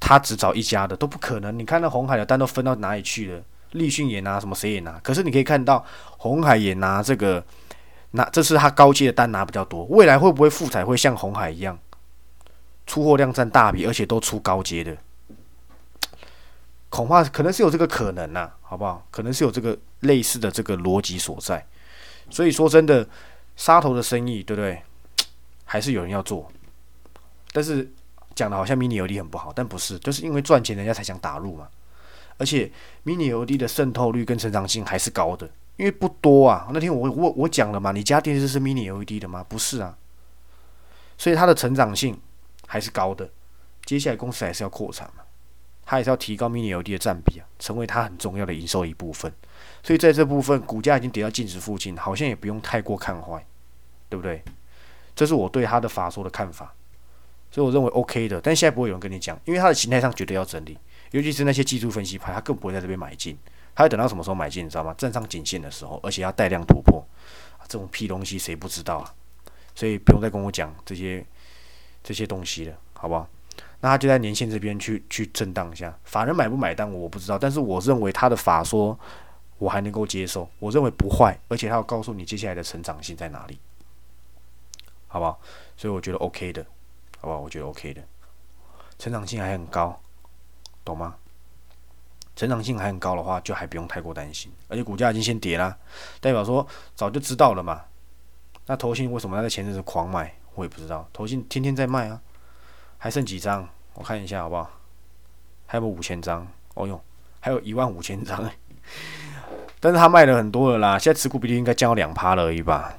[0.00, 0.96] 他只找一家的？
[0.96, 1.56] 都不可能。
[1.58, 3.42] 你看那红海的单都分到哪里去了？
[3.72, 4.98] 立讯也拿，什么谁也拿。
[5.00, 5.84] 可是你可以看到，
[6.16, 7.44] 红海也拿这个，
[8.12, 9.84] 拿这是他高阶的单拿比较多。
[9.86, 11.78] 未来会不会富彩会像红海一样，
[12.86, 14.96] 出货量占大比，而且都出高阶的？
[16.88, 19.06] 恐怕可能是有这个可能呐，好不好？
[19.10, 21.64] 可能是有这个类似的这个逻辑所在。
[22.30, 23.06] 所以说真的，
[23.56, 24.82] 杀头的生意，对不对？
[25.64, 26.50] 还是有人要做。
[27.52, 27.86] 但是
[28.34, 31.68] 讲的好像 mini LED 很不好，但不是，就是因为赚钱，人家才想打入嘛。
[32.38, 32.70] 而且
[33.04, 36.68] mini LED 的渗透率跟成长性还是高的，因为不多啊。
[36.72, 39.44] 那天我我我讲了嘛，你家电视是 mini LED 的吗？
[39.46, 39.98] 不是啊。
[41.18, 42.18] 所以它的成长性
[42.66, 43.28] 还是高的。
[43.84, 45.24] 接下来公司还是要扩产嘛。
[45.84, 49.32] 它还是要提高 Mini LED 的占比啊，成为它很重要的营收一部分。
[49.82, 53.42] 所以在这部分，股价已经跌到净值附近，好像也不用太过看坏，
[54.10, 54.42] 对不对？
[55.16, 56.74] 这是我对它的法说的看法。
[57.50, 60.76] 所以我认为 OK 的，但现在不会有人跟你讲，因为它的形态上绝对要整理，
[61.10, 63.36] 尤其是那些技术分析派，他更不会在这边买进，
[63.74, 64.94] 他要等到什么时候买进，你知道吗？
[64.98, 67.04] 站上颈线的时候，而且要带量突破，
[67.66, 69.14] 这种屁东西谁不知道啊？
[69.74, 71.24] 所以不用再跟我讲这些
[72.02, 73.28] 这些东西了，好不好？
[73.80, 78.98] 那他就在年线这边去去震荡一下，法人买不买单我不知道，但是我认为他的法说
[79.58, 83.58] 我还能够接受，我认为不坏，而且他要告诉你接下来的成长性在哪里，
[85.06, 85.40] 好不好？
[85.76, 86.66] 所以我觉得 OK 的，
[87.20, 87.38] 好不好？
[87.38, 88.02] 我觉得 OK 的，
[88.98, 90.00] 成长性还很高，
[90.88, 91.14] 懂吗？
[92.34, 95.76] 成长性还很高的话，就还不用太过担心，而且股价已经先跌了，
[96.20, 97.82] 代表说早就知道了嘛。
[98.66, 100.32] 那投信为什么要在前阵子狂买？
[100.54, 102.20] 我也不知道，投信天天在卖啊。
[102.96, 103.68] 还剩几张？
[103.94, 104.70] 我看一下好不好？
[105.66, 106.46] 还有五千张？
[106.74, 107.00] 哦哟，
[107.40, 108.48] 还有一万五千张
[109.80, 112.96] 但是他卖了很多了啦，现在持股比例应该降到两趴了而已吧？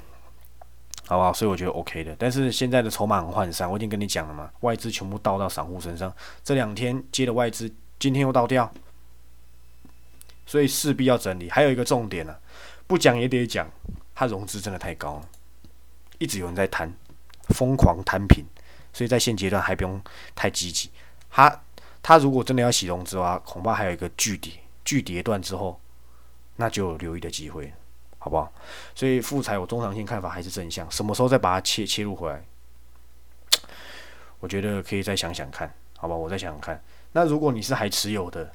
[1.09, 1.33] 好不好？
[1.33, 2.15] 所以我觉得 OK 的。
[2.19, 6.13] 但是现在的筹码很涣散，我已经跟你讲了嘛，外资全部倒到散户身上。
[6.43, 8.71] 这两天接的外资，今天又倒掉，
[10.45, 11.49] 所以势必要整理。
[11.49, 12.35] 还有一个重点呢，
[12.85, 13.67] 不讲也得讲，
[14.13, 15.29] 它融资真的太高了，
[16.19, 16.93] 一直有人在摊，
[17.55, 18.45] 疯狂摊平。
[18.93, 19.99] 所以在现阶段还不用
[20.35, 20.91] 太积极。
[21.31, 21.61] 他
[22.03, 24.53] 他如果真的要洗融资的话，恐怕还有一个巨跌，
[24.85, 25.81] 巨跌段之后，
[26.55, 27.73] 那就有留意的机会，
[28.19, 28.51] 好不好？
[28.93, 32.43] 所以复财我中长线看法还是正向，什么时候再把它切切入回来？
[34.39, 36.15] 我觉得可以再想想看，好吧？
[36.15, 36.81] 我再想想看。
[37.13, 38.51] 那如果你是还持有的，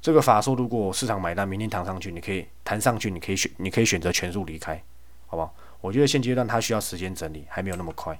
[0.00, 4.82] 这个法说如果市场买单，明天弹上去，你可以弹上去，你可以选，你可以选择全数离开，
[5.26, 5.54] 好不好？
[5.80, 8.18] 我觉得现阶段它需要时间整理，还没有那么快。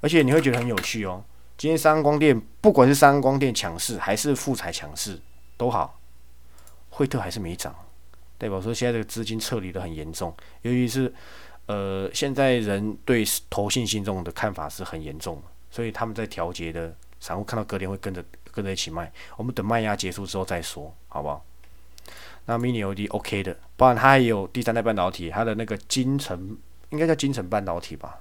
[0.00, 1.22] 而且你会觉得很有趣哦。
[1.58, 5.20] 今天三光电，不管是三光电强势还是富彩强势
[5.58, 6.00] 都好，
[6.88, 7.74] 惠特还是没涨，
[8.40, 10.34] 代表说现在这个资金撤离的很严重。
[10.62, 11.12] 由于是
[11.66, 19.12] 呃，现在人对投信心中的看法是很严重，所以他们在调节的散户看到隔天会跟着跟着一起卖。
[19.36, 21.44] 我们等卖压结束之后再说，好不好？
[22.46, 26.56] 那 Mini LED OK 的，不然它还有第三代半导体，它的那个金城
[26.88, 28.20] 应该叫金城半导体吧。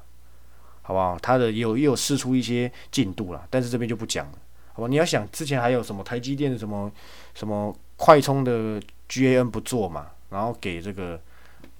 [0.82, 1.18] 好不好？
[1.22, 4.38] 它的也有也有试出一些进度了，但是这边就不讲了，
[4.74, 4.88] 好吧？
[4.88, 6.92] 你要想之前还有什么台积电的什么
[7.36, 11.20] 什么快充的 GAN 不做嘛，然后给这个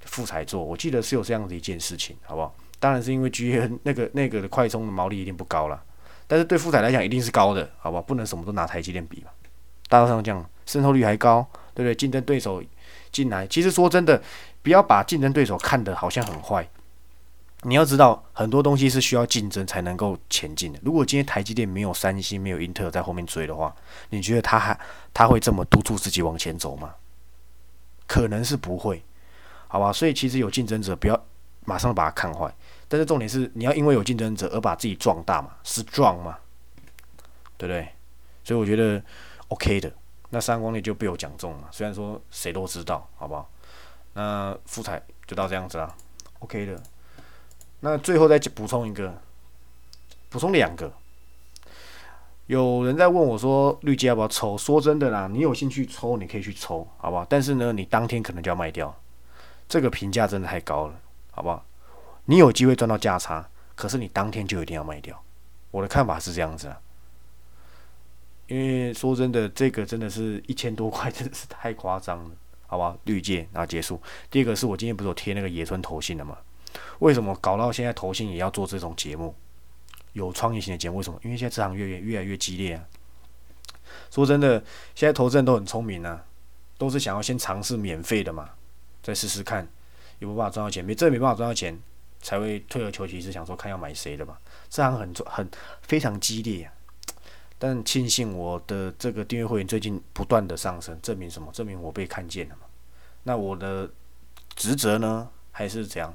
[0.02, 2.54] 富彩做，我记得是有这样的一件事情，好不好？
[2.80, 5.82] 当然是因为 GAN 那个那个的快充的毛利一定不高了，
[6.28, 8.02] 但是对富彩来讲一定是高的，好不好？
[8.02, 9.32] 不能什么都拿台积电比嘛，
[9.88, 11.94] 大致上这样，渗透率还高，对不对？
[11.94, 12.64] 竞争对手
[13.12, 14.22] 进来，其实说真的，
[14.62, 16.68] 不要把竞争对手看得好像很坏。
[17.64, 20.80] 你要知道，很多东西是需要竞争才能够前进的。
[20.82, 23.76] 如果今天台积电没有三星、没有英特尔在后面追的话，
[24.12, 24.80] 你觉得他还
[25.14, 26.96] 他会这么督促自己往前走吗？
[28.10, 29.04] 可能是不会，
[29.68, 29.94] 好吧？
[29.94, 31.26] 所以其实有竞争者，不要
[31.64, 32.52] 马上把它看坏。
[32.88, 36.40] 但是重点是，你要因为有竞争者而把自己壮大嘛，strong 嘛，
[37.56, 37.88] 对不对？
[38.44, 39.00] 所以我觉得
[39.50, 39.94] OK 的。
[40.32, 43.48] 那三光力就被我讲中了，虽然说谁都知道，好不好？
[44.14, 45.96] 那富彩就到这样子啦
[46.40, 46.82] ，OK 的。
[47.82, 49.22] 那最后再补充一个，
[50.30, 50.92] 补充两个。
[52.50, 57.24] 有人在问我说：“绿基要不要抽？”说真的啦，你有兴趣抽，你可以去抽，好不好？
[57.30, 59.00] 但是呢，你当天可能就要卖掉，
[59.68, 60.96] 这个评价真的太高了，
[61.30, 61.64] 好不好？
[62.26, 65.24] 你有机会赚到价差，可是你当天就一定要卖掉。
[65.70, 66.82] 我的看法是这样子啊，
[68.48, 72.32] 因为说真的，这个真的是一千多块，真的是太夸张了，
[72.66, 72.98] 好不好？
[73.04, 74.02] 绿界，然后结束。
[74.32, 76.36] 第二个是我今天不是有贴那个野村头信的吗？
[76.98, 79.36] 为什么搞到现在投信也要做这种节目，
[80.14, 80.98] 有创意型的节目？
[80.98, 81.20] 为什么？
[81.24, 82.84] 因为现在这行越越越来越激烈啊！
[84.12, 84.64] 说真的，
[84.96, 86.26] 现在投资人都很聪明啊，
[86.78, 88.50] 都是想要先尝试免费的嘛，
[89.04, 89.68] 再试试看
[90.20, 90.84] 有没有办法赚到钱。
[90.84, 91.78] 没这没办法赚到钱，
[92.22, 94.38] 才会退而求其次，想说看要买谁的嘛。
[94.70, 95.50] 这行很很
[95.82, 96.74] 非常激烈啊，
[97.58, 101.52] 但庆幸我的这个订阅会员最近不断的上升，证明什么？
[101.52, 102.62] 证明我被看见了嘛。
[103.24, 103.90] 那我的
[104.56, 106.14] 职责呢，还是怎样？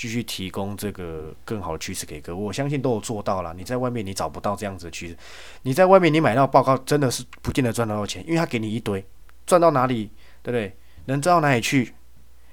[0.00, 3.52] 继续提供这个更好的趋势给各位，我相信都有做到了。
[3.52, 5.14] 你在外面你找不到这样子的趋势，
[5.60, 9.04] 你在外面你买到报告真的是不见得赚得到钱，因为他给你一堆，
[9.44, 10.10] 赚到哪里，
[10.42, 10.74] 对不对？
[11.04, 11.92] 能赚到哪里去？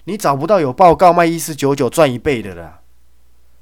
[0.04, 2.82] 你找不到有报告卖一四九九赚一倍的了，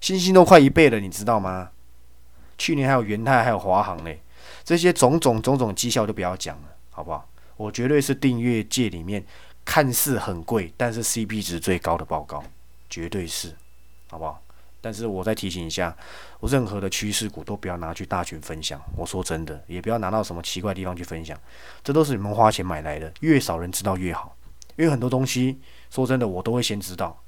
[0.01, 1.69] 星星都快一倍了，你知道吗？
[2.57, 4.19] 去年还有元泰还有华航嘞，
[4.63, 7.29] 这些种种种种绩效就不要讲了，好不好？
[7.55, 9.23] 我绝对是订阅界里面
[9.63, 12.43] 看似很贵，但是 CP 值最高的报告，
[12.89, 13.53] 绝对是。
[14.09, 14.41] 好不好？
[14.81, 15.95] 但是我再提醒一下，
[16.39, 18.79] 我任何的趋势股都不要拿去大群分享。
[18.95, 21.35] 我说真的，也不要拿到什么奇怪地方去分享，
[21.83, 24.35] 这都是你们花钱买来的，越少人知道越好。
[24.75, 27.19] 因为很多东西，说真的，我都会先知道。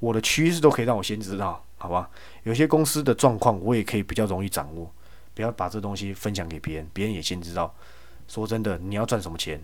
[0.00, 2.10] 我的趋势都可以让我先知道，好吧？
[2.42, 4.90] 有些公司的状况，我也可以比较容易掌握。
[5.34, 7.72] 不要把这东西分享给别人，别人也先知道。
[8.26, 9.60] 说真的，你要赚什么钱？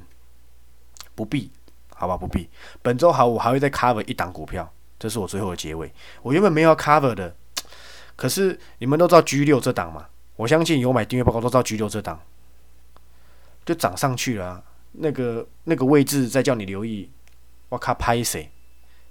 [1.15, 1.51] 不必，
[1.95, 2.17] 好吧？
[2.17, 2.49] 不必。
[2.83, 4.71] 本周好，我还会再 cover 一档股票。
[5.05, 5.93] 这是我最后的结尾。
[6.23, 7.37] 我原本没有 cover 的，
[8.17, 10.07] 可是你们都知道 G 六这档嘛？
[10.35, 12.19] 我相信有买订阅报告都知道 G 六这档
[13.67, 14.65] 就涨上去了。
[14.93, 17.11] 那个那个位置再叫你留意，
[17.69, 18.51] 我靠拍谁？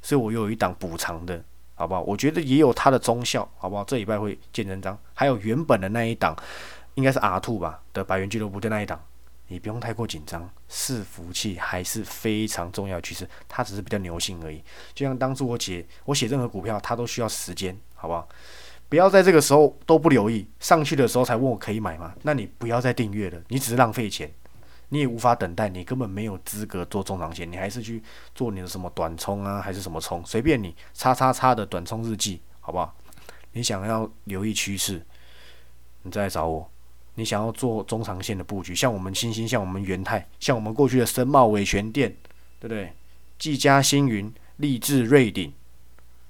[0.01, 2.01] 所以我有一档补偿的，好不好？
[2.01, 3.83] 我觉得也有它的中效，好不好？
[3.83, 4.97] 这礼拜会见真章。
[5.13, 6.35] 还有原本的那一档，
[6.95, 8.99] 应该是 R Two 吧的百元俱乐部的那一档。
[9.47, 14.63] 你不用太过紧张，伺服器还是非常重要趋势，它只是比较牛性而已。
[14.93, 18.27] 就像当初我写我写任何股票，它都需要时间，好不好？
[18.89, 22.15] 不要在这个时候都不留意，上去的时候才问我可以买吗？
[22.21, 24.31] 那你不要再订阅了，你只是浪费钱，
[24.89, 28.03] 你也无法等待，你根本没有资格做中长线，你还是去
[28.35, 32.95] 做你的什么短冲啊，还是什么冲，随便你，叉叉叉的短冲日记，好不好？
[33.51, 35.05] 你想要留意趋势，
[36.01, 36.69] 你再来找我。
[37.15, 42.09] 你想要做中长线的布局，像我们新兴，像我们元泰，像我们过去的深茂伟全店，
[42.59, 42.91] 对不对？
[43.37, 45.53] 技嘉星云、立志瑞鼎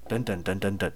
[0.08, 0.92] 等等等等等，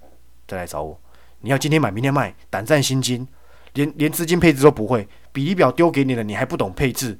[0.46, 1.00] 再来找我。
[1.40, 3.26] 你要今天买，明天卖，胆战心惊，
[3.74, 7.18] 连连资金配置都不会，比例表丢给你了，你还不懂配置，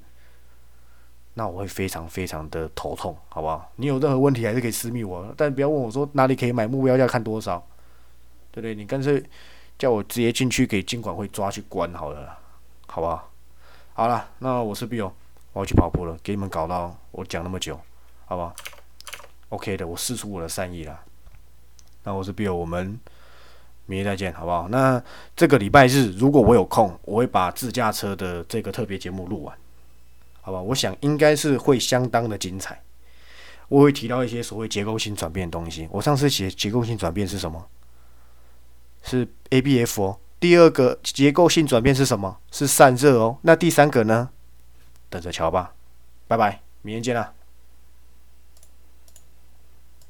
[1.35, 3.73] 那我会非常非常的头痛，好不好？
[3.77, 7.65] 你有任何问题还是可以私密我，但不要问我说哪里可以买，目标价看多少，
[8.51, 8.75] 对不对？
[8.75, 9.23] 你干脆
[9.79, 12.37] 叫我直接进去给监管会抓去关好了。
[12.91, 13.31] 好不好？
[13.93, 15.13] 好了，那我是 Bill，
[15.53, 17.79] 我要去跑步了，给你们搞到我讲那么久，
[18.27, 18.55] 好不好
[19.51, 20.99] ？OK 的，我试出我的善意了。
[22.05, 22.99] 那我是 Bill，我们
[23.87, 24.69] 明天再见，好不好？
[24.69, 25.03] 那
[25.37, 29.57] 这个礼拜日如果我有空，我会把自驾车的这个特别节目录完，
[30.41, 30.61] 好吧？
[30.61, 32.81] 我想应该是会相当的精彩。
[33.69, 35.87] 我会提到一些所谓结构性转变的东西。
[35.93, 37.67] 我上次写结构性转变是什么？
[39.03, 40.19] 是 ABF 哦。
[40.41, 42.39] 第二个结构性转变是什么？
[42.51, 43.39] 是散热哦。
[43.43, 44.31] 那第三个呢？
[45.11, 45.75] 等着瞧吧。
[46.27, 47.33] 拜拜，明天见啦。